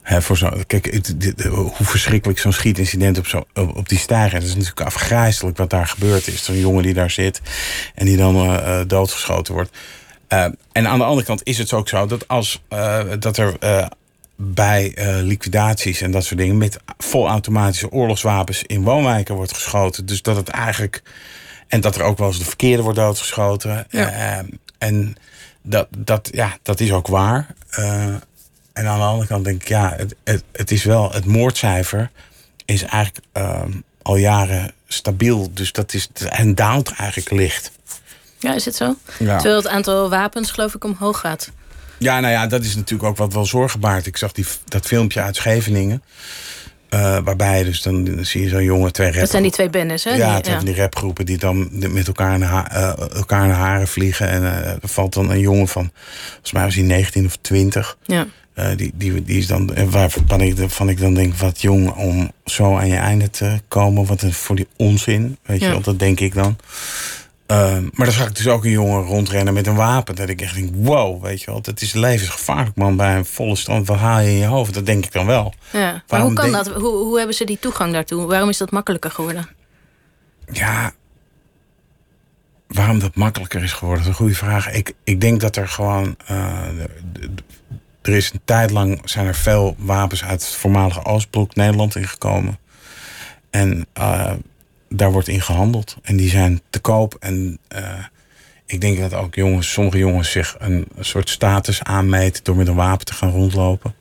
[0.02, 3.98] He, voor zo, kijk, het, dit, hoe verschrikkelijk zo'n schietincident op, zo, op, op die
[3.98, 4.38] stijger.
[4.38, 6.44] Het is natuurlijk afgrijzelijk wat daar gebeurd is.
[6.44, 7.40] Zo'n jongen die daar zit
[7.94, 9.76] en die dan uh, doodgeschoten wordt.
[10.28, 13.56] Uh, en aan de andere kant is het ook zo dat als uh, dat er
[14.42, 20.06] bij uh, liquidaties en dat soort dingen met volautomatische oorlogswapens in woonwijken wordt geschoten.
[20.06, 21.02] Dus dat het eigenlijk.
[21.68, 23.86] En dat er ook wel eens de verkeerde wordt doodgeschoten.
[23.90, 24.38] Ja.
[24.40, 25.16] Uh, en
[25.62, 27.54] dat, dat, ja, dat is ook waar.
[27.78, 28.04] Uh,
[28.72, 32.10] en aan de andere kant denk ik, ja, het, het, het is wel, het moordcijfer
[32.64, 33.72] is eigenlijk ehm,
[34.02, 35.50] al jaren stabiel.
[35.54, 37.70] Dus dat is, en daalt eigenlijk licht.
[38.38, 38.94] Ja, is het zo?
[39.18, 39.36] Ja.
[39.36, 41.50] Terwijl het aantal wapens geloof ik omhoog gaat.
[42.00, 44.06] Ja, nou ja, dat is natuurlijk ook wat wel zorgen baart.
[44.06, 46.02] Ik zag die, dat filmpje uit Scheveningen.
[46.88, 49.20] eh, waarbij dus dan, dan zie je zo'n jongen, twee rap...
[49.20, 50.10] Dat zijn die twee bendes, hè?
[50.10, 54.28] Ja, Die- van die rapgroepen die dan met elkaar in eh, elkaar in haren vliegen.
[54.28, 55.90] En eh, er valt dan een jongen van,
[56.30, 57.96] volgens mij was hij 19 of 20.
[58.04, 58.26] ja.
[58.76, 62.30] Die, die, die is dan, en waarvan ik, van ik dan denk, wat jong om
[62.44, 64.06] zo aan je einde te komen.
[64.06, 65.70] Wat een, voor die onzin, weet je Ja.
[65.70, 66.56] wel, dat denk ik dan.
[67.50, 70.14] Ehm, maar dan zag ik dus ook een jongen rondrennen met een wapen.
[70.16, 71.60] Dat ik echt denk, wow, weet je wel.
[71.60, 73.86] Dat is levensgevaarlijk, man, bij een volle stand.
[73.86, 74.74] Wat haal je in je hoofd?
[74.74, 75.54] Dat denk ik dan wel.
[75.72, 75.78] ja.
[75.92, 76.66] Maar Waarom hoe kan dat?
[76.68, 78.26] Hoe, hoe hebben ze die toegang daartoe?
[78.26, 79.48] Waarom is dat makkelijker geworden?
[80.52, 80.92] Ja,
[82.66, 84.70] waarom dat makkelijker is geworden, is een goede vraag.
[84.72, 86.16] Ik, ik denk dat er gewoon.
[86.26, 86.66] eh,
[88.02, 92.58] er is een tijd lang zijn er veel wapens uit het voormalige Oostblok Nederland ingekomen.
[93.50, 94.32] En eh,
[94.94, 95.96] daar wordt in gehandeld.
[96.02, 97.16] En die zijn te koop.
[97.20, 98.04] En eh,
[98.66, 102.74] ik denk dat ook jongens, sommige jongens zich een, soort status aanmeten door met een
[102.74, 103.94] wapen te gaan rondlopen.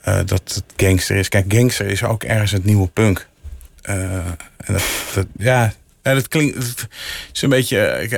[0.00, 1.28] Eh, dat het gangster is.
[1.28, 3.28] Kijk, gangster is ook ergens het nieuwe punk.
[3.82, 4.14] Eh,
[4.56, 4.78] en
[5.14, 6.88] dat, ja, dat klinkt.
[7.32, 8.08] Is een beetje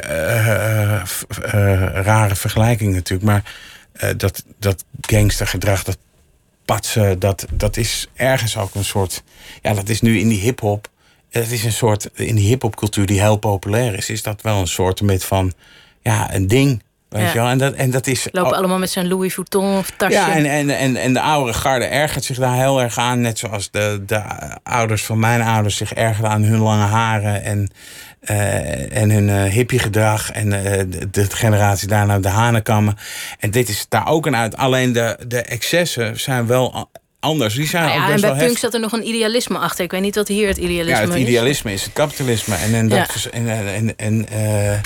[1.94, 3.28] rare vergelijking natuurlijk.
[3.28, 3.52] Maar
[4.16, 5.98] dat, dat gangstergedrag, dat
[6.64, 9.22] patsen, dat, dat is ergens ook een soort.
[9.62, 10.92] Ja, dat is nu in die hip-hop.
[11.40, 12.10] Het is een soort.
[12.14, 15.52] In die hip-hop cultuur die heel populair is, is dat wel een soort met van.
[16.02, 16.82] Ja, een ding.
[17.08, 17.28] Weet Ja.
[17.28, 17.48] je wel?
[17.48, 18.28] En dat, en dat is.
[18.32, 20.12] Lopen allemaal met zo'n Louis Vuitton of tasje.
[20.14, 23.20] ja, en, en, en, en de oudere garde ergert zich daar heel erg aan.
[23.20, 24.22] Net zoals de, de
[24.62, 27.70] ouders van mijn ouders zich ergerden aan hun lange haren en,
[28.20, 30.30] eh, en hun eh hippiegedrag.
[30.30, 32.96] En eh, de, de generatie daarna de hanenkammen.
[33.38, 34.56] En dit is daar ook een uit.
[34.56, 36.90] Alleen de, de excessen zijn wel
[37.24, 37.54] anders.
[37.54, 39.84] Die zijn Nou ook ja, en bij wel punk zat er nog een idealisme achter.
[39.84, 41.20] Ik weet niet wat hier het idealisme Ja, het is.
[41.20, 42.54] idealisme is het kapitalisme.
[42.54, 43.06] En, en, dat Ja.
[43.06, 44.78] vers- en, en, en, en, eh,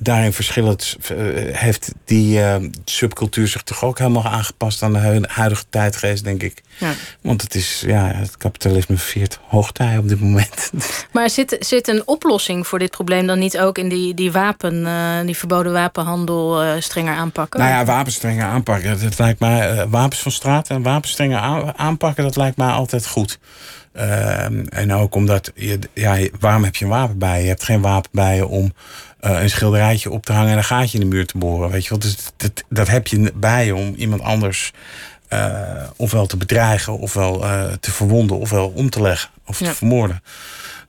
[0.00, 1.16] daarin verschillend eh,
[1.56, 6.42] heeft die eh, subcultuur zich toch ook helemaal aangepast aan de hu- huidige tijdgeest, denk
[6.42, 6.62] ik.
[6.78, 6.92] Ja.
[7.20, 10.70] Want het is, ja, het kapitalisme viert hoogtij op dit moment.
[11.12, 14.86] Maar zit, zit een oplossing voor dit probleem dan niet ook in die, die wapen,
[14.86, 17.60] eh, die verboden wapenhandel strenger aanpakken?
[17.60, 19.00] Nou ja, wapens strenger aanpakken.
[19.00, 23.06] Dat, lijkt mij, wapens van straat en wapens strenger aan- aanpakken, dat lijkt mij altijd
[23.06, 23.38] goed.
[23.92, 27.42] Ehm, en ook omdat, je, ja, waarom heb je een wapen bij je?
[27.42, 28.72] Je hebt geen wapen bij je om
[29.20, 31.70] eh, een schilderijtje op te hangen en een gaatje in de muur te boren.
[31.70, 31.98] Weet je wel?
[31.98, 34.72] Dus dat, dat heb je bij je om iemand anders
[35.28, 39.66] eh, ofwel te bedreigen, ofwel eh, te verwonden, ofwel om te leggen of Ja.
[39.66, 40.22] te vermoorden.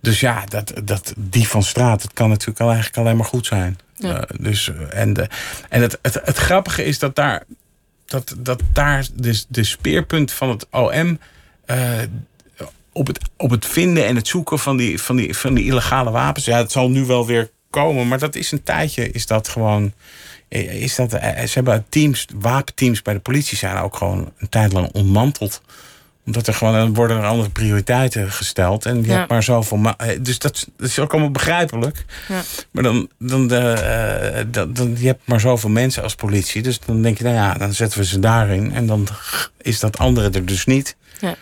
[0.02, 3.46] Dus ja, dat, dat, die van straat, dat kan natuurlijk al eigenlijk alleen maar goed
[3.46, 3.78] zijn.
[3.96, 4.28] Ja.
[4.40, 5.30] Dus, en de,
[5.70, 7.44] en het, het, het grappige is dat daar,
[8.06, 11.20] dat, dat daar dus de speerpunt van het OM
[12.92, 16.12] op, het, op het vinden en het zoeken van die, van, die, van die illegale
[16.12, 16.46] wapens.
[16.46, 19.94] Ja, het zal nu wel weer komen, maar dat is een tijdje, is dat gewoon.
[20.48, 24.50] eh, Is dat, eh, ze hebben teams, wapenteams bij de politie zijn ook gewoon een
[24.50, 25.62] tijd lang ontmanteld
[26.26, 28.86] omdat er gewoon dan worden er andere prioriteiten gesteld.
[28.86, 29.14] En je Ja.
[29.18, 29.78] hebt maar zoveel.
[29.78, 32.06] ma- eh, Dus dat, dat is ook allemaal begrijpelijk.
[32.28, 32.42] Ja.
[32.72, 36.62] Maar dan, dan, de, dan, dan, je hebt maar zoveel mensen als politie.
[36.62, 38.74] Dus dan denk je, nou ja, dan zetten we ze daarin.
[38.74, 39.08] En dan
[39.62, 40.96] is dat andere er dus niet.
[41.20, 41.36] Ja.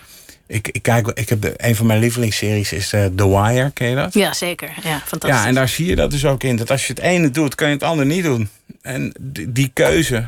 [0.47, 3.71] Ik, ik, kijk, ik heb de, een van mijn lievelingsseries is eh, The Wire.
[3.73, 4.13] Ken je dat?
[4.13, 4.69] Ja, zeker.
[4.83, 5.41] Ja, fantastisch.
[5.41, 6.55] Ja, en daar zie je dat dus ook in.
[6.55, 8.49] Dat als je het ene doet, kan je het andere niet doen.
[8.81, 10.27] En die, die keuze.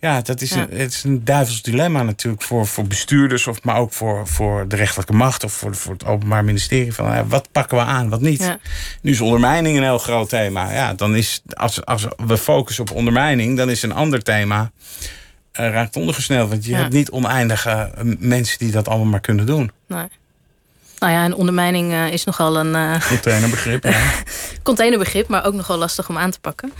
[0.00, 0.66] Ja, dat is, Ja.
[0.70, 4.68] Een, het is een duivels dilemma natuurlijk voor, voor bestuurders, of, maar ook voor, voor
[4.68, 6.94] de rechterlijke macht of voor, voor het Openbaar Ministerie.
[6.94, 8.42] Van, ja, wat pakken we aan, wat niet?
[8.42, 8.58] Ja.
[9.02, 10.72] Nu is ondermijning een heel groot thema.
[10.72, 14.70] Ja, dan is, als, als we focussen op ondermijning, dan is een ander thema
[15.58, 16.50] raakt ondergesneld.
[16.50, 16.78] Want je Ja.
[16.78, 19.70] hebt niet oneindige eh, mensen die dat allemaal maar kunnen doen.
[19.86, 20.06] Nee.
[20.98, 23.84] Nou ja, en ondermijning eh, is nogal een eh, Goed trainerbegrip.
[23.84, 24.00] Ja.
[24.62, 26.72] containerbegrip, maar ook nogal lastig om aan te pakken.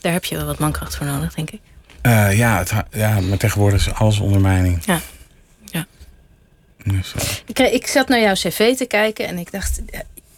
[0.00, 1.60] Daar heb je wel wat mankracht voor nodig, denk ik.
[2.02, 4.84] Eh, ja, het, ja, maar tegenwoordig is alles ondermijning.
[4.84, 5.00] Ja.
[5.64, 5.86] Ja.
[6.84, 9.80] Dus, eh, Ik, ik zat naar jouw cv te kijken en ik dacht...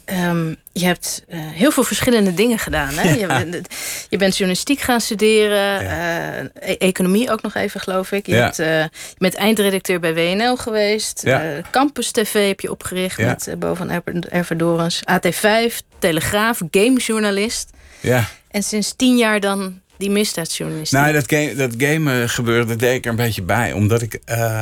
[0.08, 2.94] eh, ehm, je hebt eh, heel veel verschillende dingen gedaan.
[2.94, 3.10] Hè?
[3.12, 3.74] Je, bent-
[4.08, 5.80] je bent journalistiek gaan studeren.
[5.80, 8.26] eh, e- economie ook nog even, geloof ik.
[8.26, 8.42] Je, Ja.
[8.42, 11.20] hebt, eh, je bent eindredacteur bij WNL geweest.
[11.24, 11.60] Ja.
[11.70, 13.26] Campus TV heb je opgericht Ja.
[13.26, 15.02] met Boven Erver- Erverdorens.
[15.04, 17.70] AT5, Telegraaf, gamejournalist.
[18.00, 18.24] ja.
[18.50, 20.98] En sinds tien jaar dan die misdaadjournalistiek.
[21.00, 23.72] Nou, dat game, dat game gebeurde, deed ik er een beetje bij.
[23.72, 24.18] Omdat ik,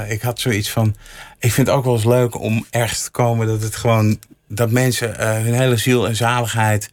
[0.09, 0.97] ik had zoiets van...
[1.39, 4.19] Ik vind het ook wel eens leuk om ergens te komen dat het gewoon...
[4.49, 6.91] Dat mensen eh, hun hele ziel en zaligheid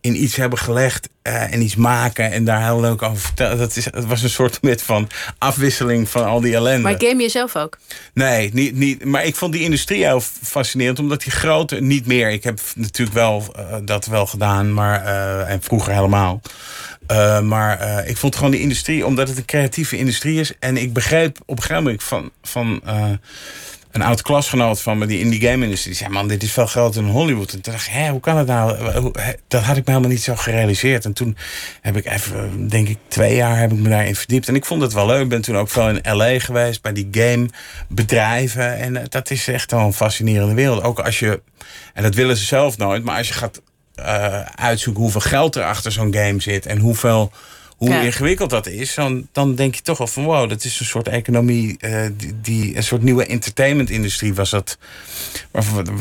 [0.00, 3.58] in iets hebben gelegd uh, en iets maken en daar heel leuk over vertellen.
[3.58, 6.82] Dat, is, het was een soort met van afwisseling van al die ellende.
[6.82, 7.78] Maar game je zelf ook?
[8.14, 12.30] Nee, niet, niet, maar ik vond die industrie heel fascinerend, omdat die grote niet meer.
[12.30, 16.40] Ik heb natuurlijk wel uh, dat wel gedaan, maar uh, en vroeger helemaal.
[17.42, 20.52] maar ik vond gewoon die industrie, omdat het een creatieve industrie is.
[20.58, 22.30] En ik begreep op een gegeven moment van.
[22.42, 22.82] van
[23.90, 27.02] een oud klasgenoot van me die in die game-industrie zei: Man, dit is veel groter
[27.02, 27.52] dan Hollywood.
[27.52, 29.12] En toen dacht Hé, hoe kan het nou?
[29.48, 31.04] Dat had ik me helemaal niet zo gerealiseerd.
[31.04, 31.36] En toen
[31.80, 34.48] heb ik even, denk ik, twee jaar heb ik me daarin verdiept.
[34.48, 35.22] En ik vond het wel leuk.
[35.22, 38.76] Ik ben toen ook veel in LA geweest bij die gamebedrijven.
[38.76, 40.82] En eh, dat is echt wel een fascinerende wereld.
[40.82, 41.42] Ook als je,
[41.94, 43.62] en dat willen ze zelf nooit, maar als je gaat
[44.54, 47.32] uitzoeken hoeveel geld er achter zo'n game zit en hoeveel
[47.80, 50.86] hoe ingewikkeld dat is, dan, dan denk je toch wel van wow, dat is een
[50.86, 54.78] soort economie, uh, die, die, een soort nieuwe entertainment-industrie was dat.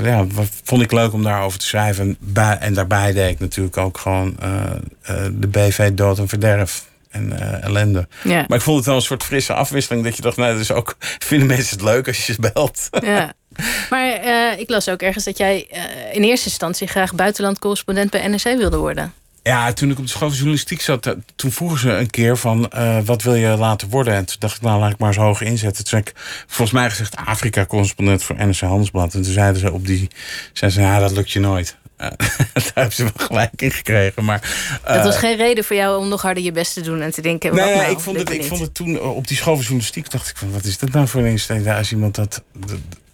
[0.04, 2.18] Ja, wat vond ik leuk om daarover te schrijven.
[2.60, 4.64] En, daarbij deed ik natuurlijk ook gewoon uh,
[5.10, 8.08] uh, de BV Dood en Verderf en ellende.
[8.24, 8.46] Ja.
[8.48, 10.04] Maar ik vond het wel een soort frisse afwisseling.
[10.04, 10.96] Dat je dacht, nou, dus ook
[11.30, 12.90] vinden mensen het leuk als je ze belt.
[13.02, 13.34] Ja.
[13.90, 15.68] Maar ik las ook ergens dat jij
[16.12, 19.14] in eerste instantie graag buitenland correspondent bij NRC wilde worden.
[19.50, 22.38] Ja, toen ik op de school van journalistiek zat, eh, toen vroegen ze een keer
[22.38, 24.14] van uh, wat wil je laten worden?
[24.14, 25.86] En toen dacht ik, nou laat ik maar eens hoog inzetten.
[25.86, 26.14] Toen heb ik
[26.48, 29.14] volgens mij gezegd Afrika-correspondent voor NRC Handelsblad.
[29.14, 30.08] En toen zeiden ze op die,
[30.54, 31.78] zeiden ze, ja, dat lukt je nooit.
[31.98, 32.08] Uh,
[32.54, 34.26] daar hebben ze wel gelijk in gekregen.
[34.26, 34.42] Maar,
[34.88, 37.12] uh, dat was geen reden voor jou om nog harder je best te doen en
[37.12, 37.56] te denken.
[37.56, 40.12] Nee, nou, ik, vond het, ik vond het toen op die school van journalistiek.
[40.12, 41.72] dacht ik van wat is dat nou voor een instelling?
[41.72, 42.44] Als iemand dat,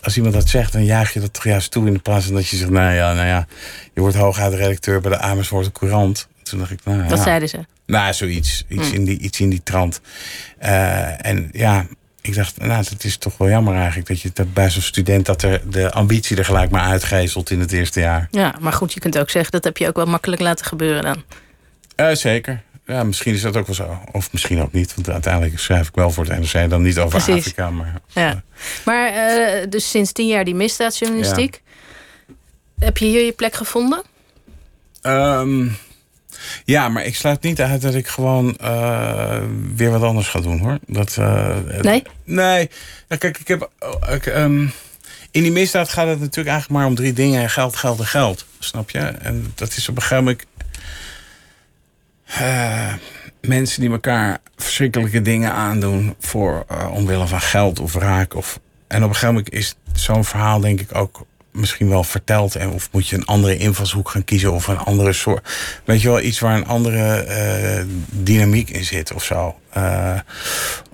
[0.05, 2.35] als iemand dat zegt, dan jaag je dat toch juist toe in de plaats van
[2.35, 3.47] dat je zegt, nou ja, nou ja,
[3.93, 6.27] je wordt hooguit redacteur bij de Amersfoort Courant.
[6.43, 7.65] Toen dacht ik, nou Wat zeiden ze?
[7.85, 8.65] Nou, zoiets.
[8.67, 8.93] Iets, hmm.
[8.93, 10.01] in, die, iets in die trant.
[10.63, 11.85] Uh, en ja,
[12.21, 15.25] ik dacht, nou, het is toch wel jammer eigenlijk dat je dat bij zo'n student
[15.25, 18.27] dat er de ambitie er gelijk maar uitgeestelt in het eerste jaar.
[18.31, 21.03] Ja, maar goed, je kunt ook zeggen dat heb je ook wel makkelijk laten gebeuren
[21.03, 21.23] dan.
[21.95, 22.61] Uh, zeker.
[22.85, 23.99] Ja, misschien is dat ook wel zo.
[24.11, 24.95] Of misschien ook niet.
[24.95, 26.69] Want uiteindelijk schrijf ik wel voor het NRC.
[26.69, 27.35] Dan niet over Precies.
[27.35, 27.69] Afrika.
[27.69, 28.43] Maar, ja.
[28.85, 31.61] maar uh, dus sinds tien jaar die misdaadjournalistiek.
[32.79, 34.03] Heb je hier je plek gevonden?
[35.01, 35.77] Um,
[36.65, 39.41] ja, maar ik sluit niet uit dat ik gewoon uh,
[39.75, 40.77] weer wat anders ga doen hoor.
[40.87, 41.17] Dat,
[41.81, 42.03] nee?
[42.23, 42.69] Nee.
[43.07, 43.69] Ja, kijk, ik heb.
[43.79, 44.71] Oh, ik, um,
[45.31, 48.45] in die misdaad gaat het natuurlijk eigenlijk maar om drie dingen: geld, geld en geld.
[48.59, 48.99] Snap je?
[48.99, 50.45] En dat is op een gegeven moment
[52.41, 52.93] uh,
[53.41, 58.35] mensen die elkaar verschrikkelijke dingen aandoen voor uh, omwille van geld of raak.
[58.35, 62.55] Of, en op een gegeven moment is zo'n verhaal denk ik ook misschien wel verteld.
[62.55, 65.49] En of moet je een andere invalshoek gaan kiezen of een andere soort.
[65.85, 69.59] Weet je wel, iets waar een andere uh, dynamiek in zit of zo.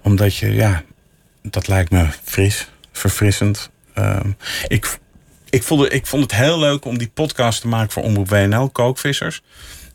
[0.01, 0.83] omdat je, ja,
[1.41, 3.69] dat lijkt me fris, verfrissend.
[4.67, 4.99] ik,
[5.49, 8.69] ik, vond, ik vond het heel leuk om die podcast te maken voor Omroep WNL,
[8.69, 9.41] Kookvissers.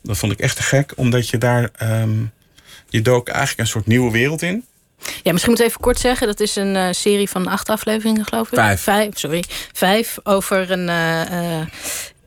[0.06, 1.70] Dat vond ik echt te gek, omdat je daar.
[1.82, 2.32] Um,
[2.88, 4.64] je dook eigenlijk een soort nieuwe wereld in.
[5.22, 6.26] Ja, misschien moet ik even kort zeggen.
[6.26, 8.54] Dat is een uh, serie van acht afleveringen, geloof ik.
[8.54, 8.80] Vijf.
[8.80, 9.44] Vijf, sorry.
[9.72, 11.66] Vijf over een, uh,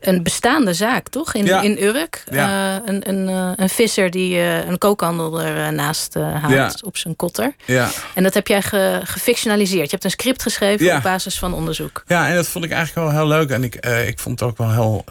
[0.00, 1.34] een bestaande zaak, toch?
[1.34, 2.24] In, in Urk.
[2.30, 2.76] Ja.
[2.76, 6.72] Uh, een, een, uh, een visser die uh, een kookhandel ernaast haalt ja.
[6.80, 7.54] op zijn kotter.
[7.64, 7.90] Ja.
[8.14, 9.84] En dat heb jij ge, gefictionaliseerd.
[9.84, 12.02] Je hebt een script geschreven op basis van onderzoek.
[12.06, 13.50] Ja, en dat vond ik eigenlijk wel heel leuk.
[13.50, 13.74] En ik,
[14.06, 15.04] ik vond het ook wel heel...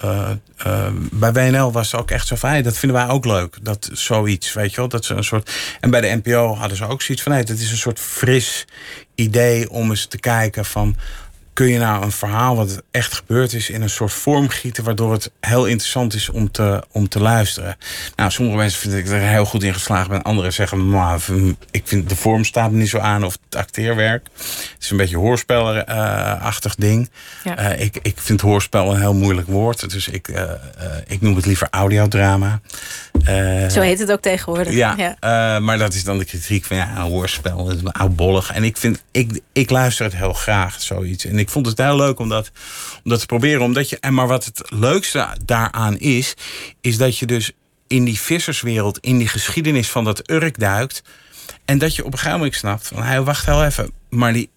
[1.12, 2.62] bij WNL was het ook echt zo van...
[2.62, 3.58] dat vinden wij ook leuk.
[3.62, 4.88] Dat zoiets, weet je wel.
[4.88, 5.52] Dat ze een soort...
[5.80, 7.32] En bij de NPO hadden ze ook zoiets van...
[7.32, 8.66] nee, dat is een soort fris
[9.16, 10.96] idee om eens te kijken van
[11.60, 15.12] kun je nou een verhaal wat echt gebeurd is in een soort vorm gieten, waardoor
[15.12, 17.78] het heel interessant is om te, om te luisteren.
[18.16, 20.22] Nou, sommige mensen vinden ik er heel goed in geslaagd ben.
[20.22, 21.20] Anderen zeggen, maar
[21.72, 24.28] ik vind de vorm staat me niet zo aan of het acteerwerk.
[24.34, 27.10] Het is een beetje hoorspelachtig ding.
[27.44, 27.74] Ja.
[27.74, 29.90] Uh, ik, ik vind hoorspel een heel moeilijk woord.
[29.90, 30.52] Dus ik, uh, uh,
[31.08, 32.60] ik noem het liever audiodrama.
[33.70, 34.74] zo heet het ook tegenwoordig.
[34.74, 35.60] Ja, ja.
[35.60, 38.54] maar dat is dan de kritiek van ja, hoorspel, is oudbollig.
[38.54, 41.26] En ik vind, ik, ik luister het heel graag, zoiets.
[41.26, 42.52] En ik ik vond het heel leuk om dat,
[43.04, 43.62] om te proberen.
[43.62, 46.34] Omdat je, en maar wat het leukste daaraan is,
[46.82, 47.52] is dat je dus
[47.88, 51.04] in die visserswereld, in die geschiedenis van dat Urk duikt.
[51.66, 54.50] En dat je op een gegeven moment snapt van, hij wacht heel even, maar die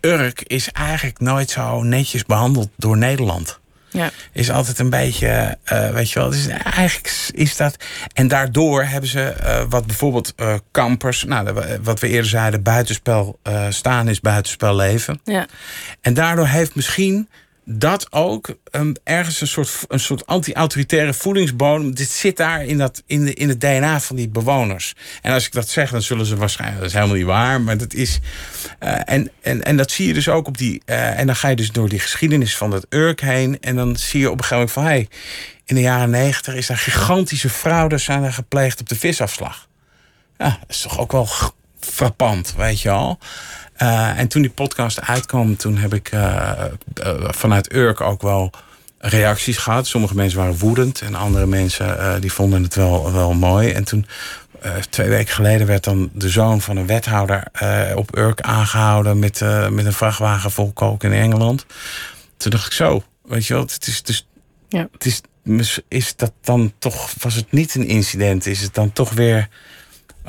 [0.00, 3.60] Urk is eigenlijk nooit zo netjes behandeld door Nederland.
[3.94, 4.10] Ja.
[4.32, 7.76] Is altijd een beetje, uh, weet je wel, dus eigenlijk is dat.
[8.12, 13.38] En daardoor hebben ze, uh, wat bijvoorbeeld uh, kampers, nou, wat we eerder zeiden, buitenspel
[13.68, 15.20] staan is buitenspel leven.
[15.24, 15.46] Ja.
[16.00, 17.28] En daardoor heeft misschien
[17.64, 21.94] dat ook um, ergens een soort, een soort anti-autoritaire voedingsbodem.
[21.94, 24.94] Dit zit daar in, dat, in, de, in het DNA van die bewoners.
[25.22, 26.80] En als ik dat zeg, dan zullen ze waarschijnlijk.
[26.80, 28.18] Dat is helemaal niet waar, maar dat is.
[28.80, 30.82] Uh, en, en, en dat zie je dus ook op die.
[30.86, 33.60] Uh, en dan ga je dus door die geschiedenis van dat Urk heen.
[33.60, 34.84] En dan zie je op een gegeven moment van.
[34.84, 35.08] Hey,
[35.64, 39.68] in de jaren negentig is daar gigantische fraude zijn er gepleegd op de visafslag.
[40.38, 41.28] Ja, dat is toch ook wel
[41.80, 43.18] frappant, weet je al.
[43.82, 46.52] Uh, en toen die podcast uitkwam, toen heb ik uh,
[47.04, 48.50] uh, vanuit Urk ook wel
[48.98, 49.86] reacties gehad.
[49.86, 53.72] Sommige mensen waren woedend en andere mensen die vonden het wel, wel mooi.
[53.72, 54.06] En toen,
[54.90, 57.44] twee weken geleden, werd dan de zoon van een wethouder
[57.94, 61.66] op Urk aangehouden met, met een vrachtwagen vol kook in Engeland.
[62.36, 64.28] Toen dacht ik zo, weet je wel, het is, dus,
[64.68, 64.88] ja.
[64.92, 65.20] het is,
[65.88, 68.46] is dat dan toch, was het niet een incident?
[68.46, 69.48] Is het dan toch weer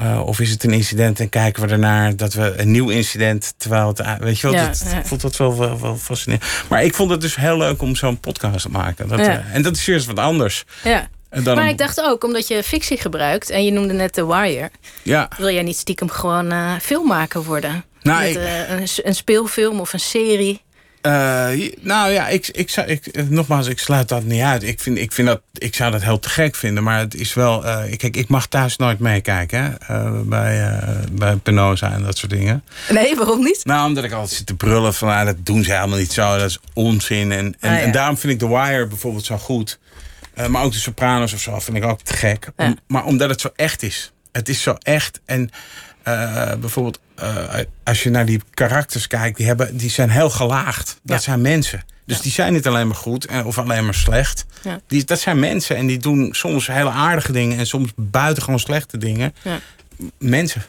[0.02, 3.54] uh, of is het een incident en kijken we ernaar dat we een nieuw incident,
[3.58, 4.98] terwijl het, weet je wel, ja, dat, ja.
[4.98, 6.52] ik vond dat wel, wel, wel, fascinerend.
[6.70, 9.08] Maar ik vond het dus heel leuk om zo'n podcast te maken.
[9.08, 9.26] Dat, ja.
[9.26, 10.64] uh, en dat is juist wat anders.
[10.84, 11.08] Ja.
[11.44, 14.72] Dan, maar ik dacht ook, omdat je fictie gebruikt en je noemde net The Wire,
[15.04, 15.30] ja.
[15.38, 17.84] wil jij niet stiekem gewoon uh, filmmaker worden?
[18.02, 20.62] Nou, Met, ik, een, een speelfilm of een serie?
[21.06, 24.64] Uh, nou ja, ik, ik, zou, ik, nogmaals, ik sluit dat niet uit.
[24.64, 26.84] Ik, vind, ik, vind dat, ik zou dat heel te gek vinden.
[26.84, 27.66] Maar het is wel.
[27.66, 29.78] Uh, kijk, ik mag thuis nooit meekijken.
[29.92, 30.80] Uh, bij,
[31.12, 32.64] bij Penosa en dat soort dingen.
[32.90, 33.62] Nee, waarom niet?
[33.66, 35.10] Nou, omdat ik altijd zit te brullen van.
[35.10, 36.38] Ah, dat doen ze helemaal niet zo.
[36.38, 37.32] Dat is onzin.
[37.32, 37.82] En, en, Ah, ja.
[37.84, 39.80] en daarom vind ik The Wire bijvoorbeeld zo goed.
[40.48, 42.50] maar ook de Sopranos of zo vind ik ook te gek.
[42.58, 42.66] Ja.
[42.66, 44.12] Om, maar omdat het zo echt is.
[44.32, 45.20] Het is zo echt.
[45.26, 45.50] En
[46.60, 47.00] bijvoorbeeld.
[47.24, 47.54] Uh,
[47.84, 51.00] als je naar die karakters kijkt, die, hebben, die zijn heel gelaagd.
[51.04, 51.24] Dat Ja.
[51.24, 51.84] zijn mensen.
[52.06, 52.22] Dus Ja.
[52.24, 54.46] die zijn niet alleen maar goed en- of alleen maar slecht.
[54.64, 54.80] Ja.
[54.88, 58.98] Die, dat zijn mensen en die doen soms hele aardige dingen en soms buitengewoon slechte
[58.98, 59.34] dingen.
[59.42, 59.60] Ja.
[60.20, 60.64] Mensen.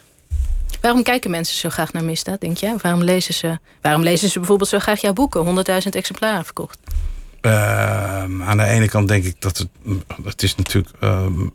[0.81, 2.73] Waarom kijken mensen zo graag naar misdaad, denk jij?
[2.73, 5.41] Of waarom lezen ze, waarom lezen ze bijvoorbeeld zo graag jouw boeken?
[5.41, 6.77] 100.000 exemplaren verkocht.
[7.41, 9.67] Ehm, aan de ene kant denk ik dat het.
[10.25, 10.95] Het is natuurlijk.
[10.99, 11.47] ehm,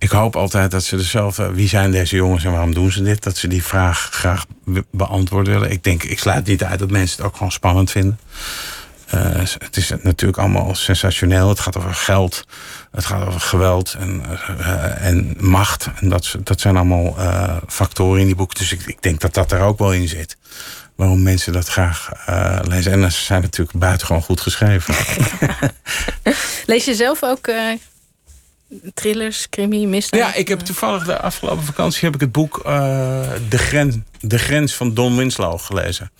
[0.00, 1.52] ik hoop altijd dat ze dezelfde.
[1.52, 3.22] Wie zijn deze jongens en waarom doen ze dit?
[3.22, 5.70] Dat ze die vraag graag be- beantwoord willen.
[5.70, 8.18] Ik denk, ik sluit niet uit dat mensen het ook gewoon spannend vinden.
[9.06, 9.20] Eh,
[9.58, 11.48] het is natuurlijk allemaal sensationeel.
[11.48, 12.46] Het gaat over geld.
[12.90, 14.22] Het gaat over geweld en,
[14.58, 15.88] eh, en macht.
[16.00, 18.58] En dat, dat zijn allemaal eh, factoren in die boeken.
[18.58, 20.36] Dus ik, ik denk dat dat er ook wel in zit.
[20.96, 22.92] Waarom mensen dat graag eh, lezen.
[22.92, 24.94] En ze zijn natuurlijk buitengewoon goed geschreven.
[26.66, 27.72] Lees je zelf ook eh,
[28.94, 30.20] thrillers, crimi, misdaad?
[30.20, 32.72] Ja, ik heb toevallig de afgelopen vakantie heb ik het boek eh,
[33.48, 36.10] de, Grens, de Grens van Don Winslow gelezen.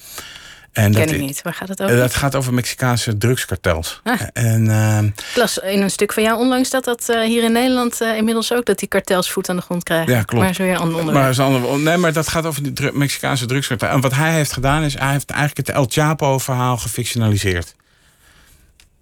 [0.72, 1.42] En Ken dat, ik niet.
[1.42, 1.96] Waar gaat het over?
[1.96, 4.00] dat gaat over Mexicaanse drugskartels.
[4.04, 4.20] Ah.
[4.32, 7.52] En ehm, Ik las in een stuk van jou onlangs dat dat eh, hier in
[7.52, 8.64] Nederland eh, inmiddels ook...
[8.64, 10.12] dat die kartels voet aan de grond krijgen.
[10.12, 10.44] Ja, klopt.
[10.44, 11.12] Maar zo weer een ander.
[11.14, 13.88] Maar, ander- nee, maar dat gaat over de dru- Mexicaanse drugskartel.
[13.88, 17.74] En wat hij heeft gedaan is, hij heeft eigenlijk het El Chapo-verhaal gefictionaliseerd.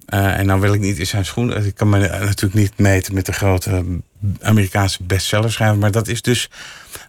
[0.09, 1.65] Eh, en nou wil ik niet in zijn schoen.
[1.65, 3.85] Ik kan me natuurlijk niet meten met de grote
[4.41, 5.79] Amerikaanse bestsellerschrijver.
[5.79, 6.49] Maar dat is dus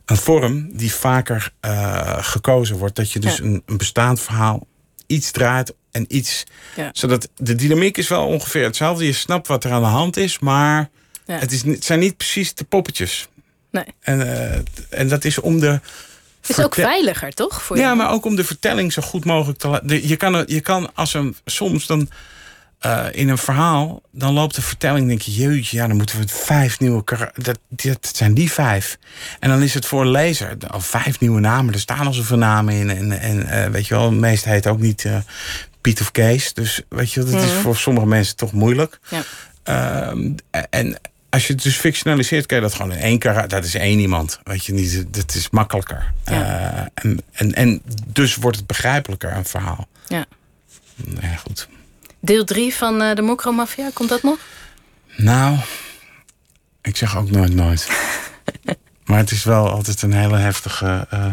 [0.06, 2.96] een vorm die vaker eh, gekozen wordt.
[2.96, 3.44] Dat je dus Ja.
[3.44, 4.68] een, een bestaand verhaal
[5.08, 6.44] iets draait en iets.
[6.76, 6.90] Ja.
[6.94, 9.06] Zodat de dynamiek is wel ongeveer hetzelfde.
[9.06, 10.90] Je snapt wat er aan de hand is, maar
[11.26, 11.38] Ja.
[11.40, 13.28] het, is, het zijn niet precies de poppetjes.
[13.72, 13.86] Nee.
[14.00, 14.22] En,
[14.52, 15.68] eh, en dat is om de.
[16.42, 17.62] Het is ook veiliger, toch?
[17.62, 17.96] Voor Ja, je?
[17.96, 20.08] maar ook om de vertelling zo goed mogelijk te laten.
[20.08, 21.36] Je kan, je kan als een.
[21.46, 22.10] Soms dan.
[22.80, 26.28] Eh, in een verhaal, dan loopt de vertelling, denk je, jeetje, ja, dan moeten we
[26.28, 27.04] vijf nieuwe
[27.36, 28.98] dat, dat zijn die vijf.
[29.40, 31.74] En dan is het voor een lezer al vijf nieuwe namen.
[31.74, 32.90] Er staan al zoveel namen in.
[32.90, 35.18] En, en eh, weet je wel, het meeste heet ook niet eh,
[35.82, 36.54] Piet of Kees.
[36.54, 37.60] Dus weet je wel, dat is Mhm.
[37.62, 39.00] voor sommige mensen toch moeilijk.
[39.10, 39.24] Ja.
[39.64, 40.32] Ehm,
[40.70, 41.00] en
[41.30, 43.48] als je het dus fictionaliseert, kan je dat gewoon in één keer.
[43.48, 44.40] Dat is één iemand.
[44.44, 46.12] Weet je niet, dat is makkelijker.
[46.26, 46.90] Ja.
[46.94, 49.88] En, en, en dus wordt het begrijpelijker, een verhaal.
[50.08, 50.26] Ja.
[51.22, 51.68] Ja, goed.
[52.22, 54.38] Deel 3 van eh, de Mokromafia, komt dat nog?
[55.16, 55.58] Nou,
[56.82, 57.88] ik zeg ook nooit nooit.
[59.06, 61.08] maar het is wel altijd een hele heftige.
[61.10, 61.26] eh,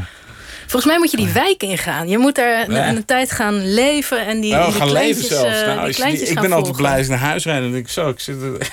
[0.61, 2.09] Volgens mij moet je die wijk ingaan.
[2.09, 5.61] Je moet daar een, tijd gaan leven en die, oh, die gaan leven kleintjes, zelfs.
[5.61, 7.63] eh, Nou, die die- ik ben altijd blij als ik naar huis rijden.
[7.63, 8.71] Dan denk ik zo, ik zit er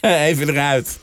[0.28, 0.98] even eruit.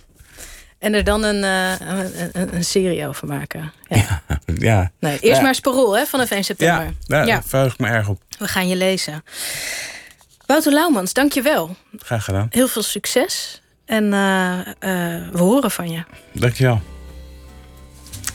[0.80, 1.88] En er dan een, eh,
[2.32, 3.72] een, een, serie over maken.
[3.88, 4.22] Ja.
[4.56, 5.42] Ja, Nee, eerst Ja.
[5.42, 6.84] maar Sparol hè, vanaf 1 september.
[6.86, 7.42] ja, daar Ja.
[7.46, 8.22] verheug ik me erg op.
[8.40, 9.24] We gaan je lezen.
[10.52, 11.76] Wouter Laumans, dank je wel.
[11.98, 12.48] Graag gedaan.
[12.50, 13.62] Heel veel succes.
[13.86, 16.04] En eh, eh, we horen van je.
[16.32, 16.82] Dankjewel.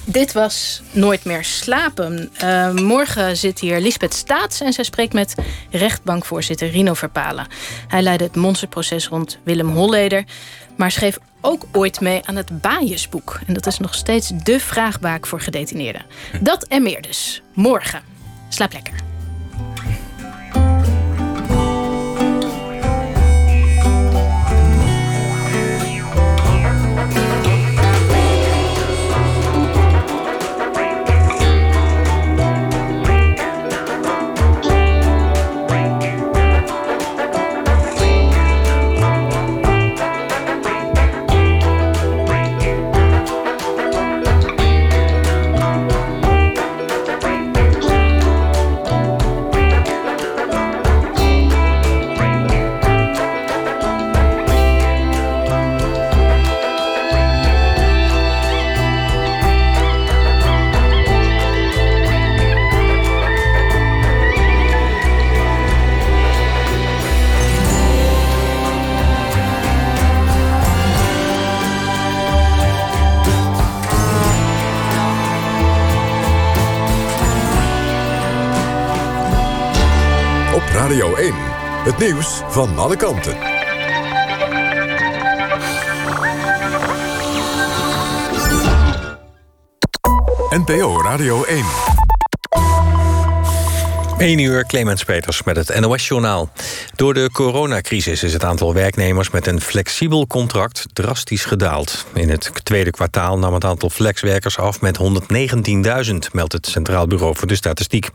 [0.05, 2.31] Dit was Nooit meer slapen.
[2.37, 5.35] Eh, morgen zit hier Lisbeth Staats en zij spreekt met
[5.71, 7.47] rechtbankvoorzitter Rino Verpalen.
[7.89, 10.25] Hij leidde het monsterproces rond Willem Holleder,
[10.77, 13.41] maar schreef ook ooit mee aan het Baaiensboek.
[13.47, 16.07] En dat is nog steeds de vraagbaak voor gedetineerden.
[16.41, 17.43] Dat en meer dus.
[17.55, 18.03] Morgen.
[18.49, 19.06] Slaap lekker.
[81.99, 83.37] Nieuws van alle kanten.
[90.51, 91.65] NPO Radio 1.
[94.19, 96.51] 1 uur Clemens Peters met het NOS-journaal.
[96.95, 102.07] Door de coronacrisis is het aantal werknemers met een flexibel contract drastisch gedaald.
[102.15, 104.99] In het tweede kwartaal nam het aantal flexwerkers af met
[106.09, 108.09] 119.000, meldt het Centraal Bureau voor de Statistiek.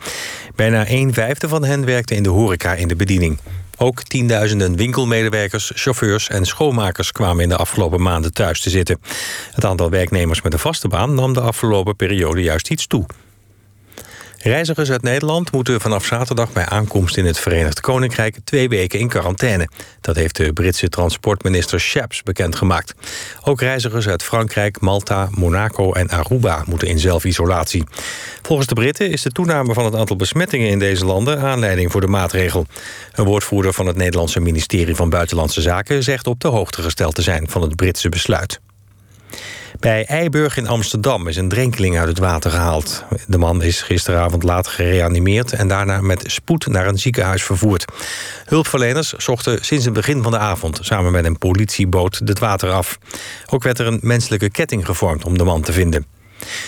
[0.56, 3.40] Bijna een vijfde van hen werkte in de horeca in de bediening.
[3.82, 9.02] Ook tienduizenden winkelmedewerkers, chauffeurs en schoonmakers kwamen in de afgelopen maanden thuis te zitten.
[9.52, 13.06] Het aantal werknemers met een vaste baan nam de afgelopen periode juist iets toe.
[14.44, 19.08] Reizigers uit Nederland moeten vanaf zaterdag bij aankomst in het Verenigd Koninkrijk twee weken in
[19.08, 19.70] quarantaine.
[20.02, 22.94] Dat heeft de Britse transportminister Shaps bekendgemaakt.
[23.44, 27.84] Ook reizigers uit Frankrijk, Malta, Monaco en Aruba moeten in zelfisolatie.
[28.42, 32.02] Volgens de Britten is de toename van het aantal besmettingen in deze landen aanleiding voor
[32.02, 32.66] de maatregel.
[33.14, 37.22] Een woordvoerder van het Nederlandse ministerie van Buitenlandse Zaken zegt op de hoogte gesteld te
[37.22, 38.60] zijn van het Britse besluit.
[39.82, 43.04] Bij Eiburg in Amsterdam is een drenkeling uit het water gehaald.
[43.28, 45.54] De man is gisteravond laat gereanimeerd...
[45.54, 47.86] en daarna met spoed naar een ziekenhuis vervoerd.
[48.46, 50.80] Hulpverleners zochten sinds het begin van de avond...
[50.82, 52.98] samen met een politieboot het water af.
[53.50, 56.06] Ook werd er een menselijke ketting gevormd om de man te vinden.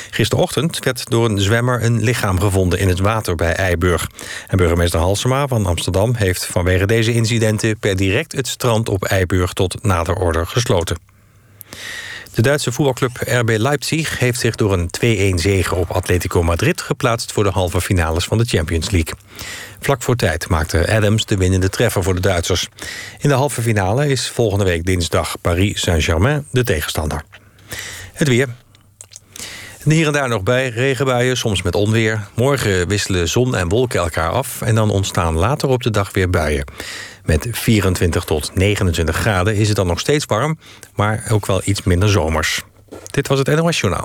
[0.10, 4.08] Gisterochtend werd door een zwemmer een lichaam gevonden in het water bij Eiburg.
[4.50, 7.80] Burgemeester Halsema van Amsterdam heeft vanwege deze incidenten...
[7.80, 11.13] per direct het strand op Eiburg tot nader order gesloten.
[12.34, 14.90] De Duitse voetbalclub RB Leipzig heeft zich door een
[15.38, 19.14] 2-1 zege op Atletico Madrid geplaatst voor de halve finales van de Champions League.
[19.80, 22.70] Vlak voor tijd maakte Adams de winnende treffer voor de Duitsers.
[23.20, 27.24] In de halve finale is volgende week dinsdag Paris Saint-Germain de tegenstander.
[28.14, 28.48] Het weer.
[29.84, 32.28] hier en daar nog bij regenbuien, soms met onweer.
[32.36, 36.30] Morgen wisselen zon en wolken elkaar af en dan ontstaan later op de dag weer
[36.30, 36.66] buien.
[37.26, 40.58] Met 24 tot 29 graden is het dan nog steeds warm,
[40.96, 42.62] maar ook wel iets minder zomers.
[43.06, 44.02] Dit was het NOS Journaal.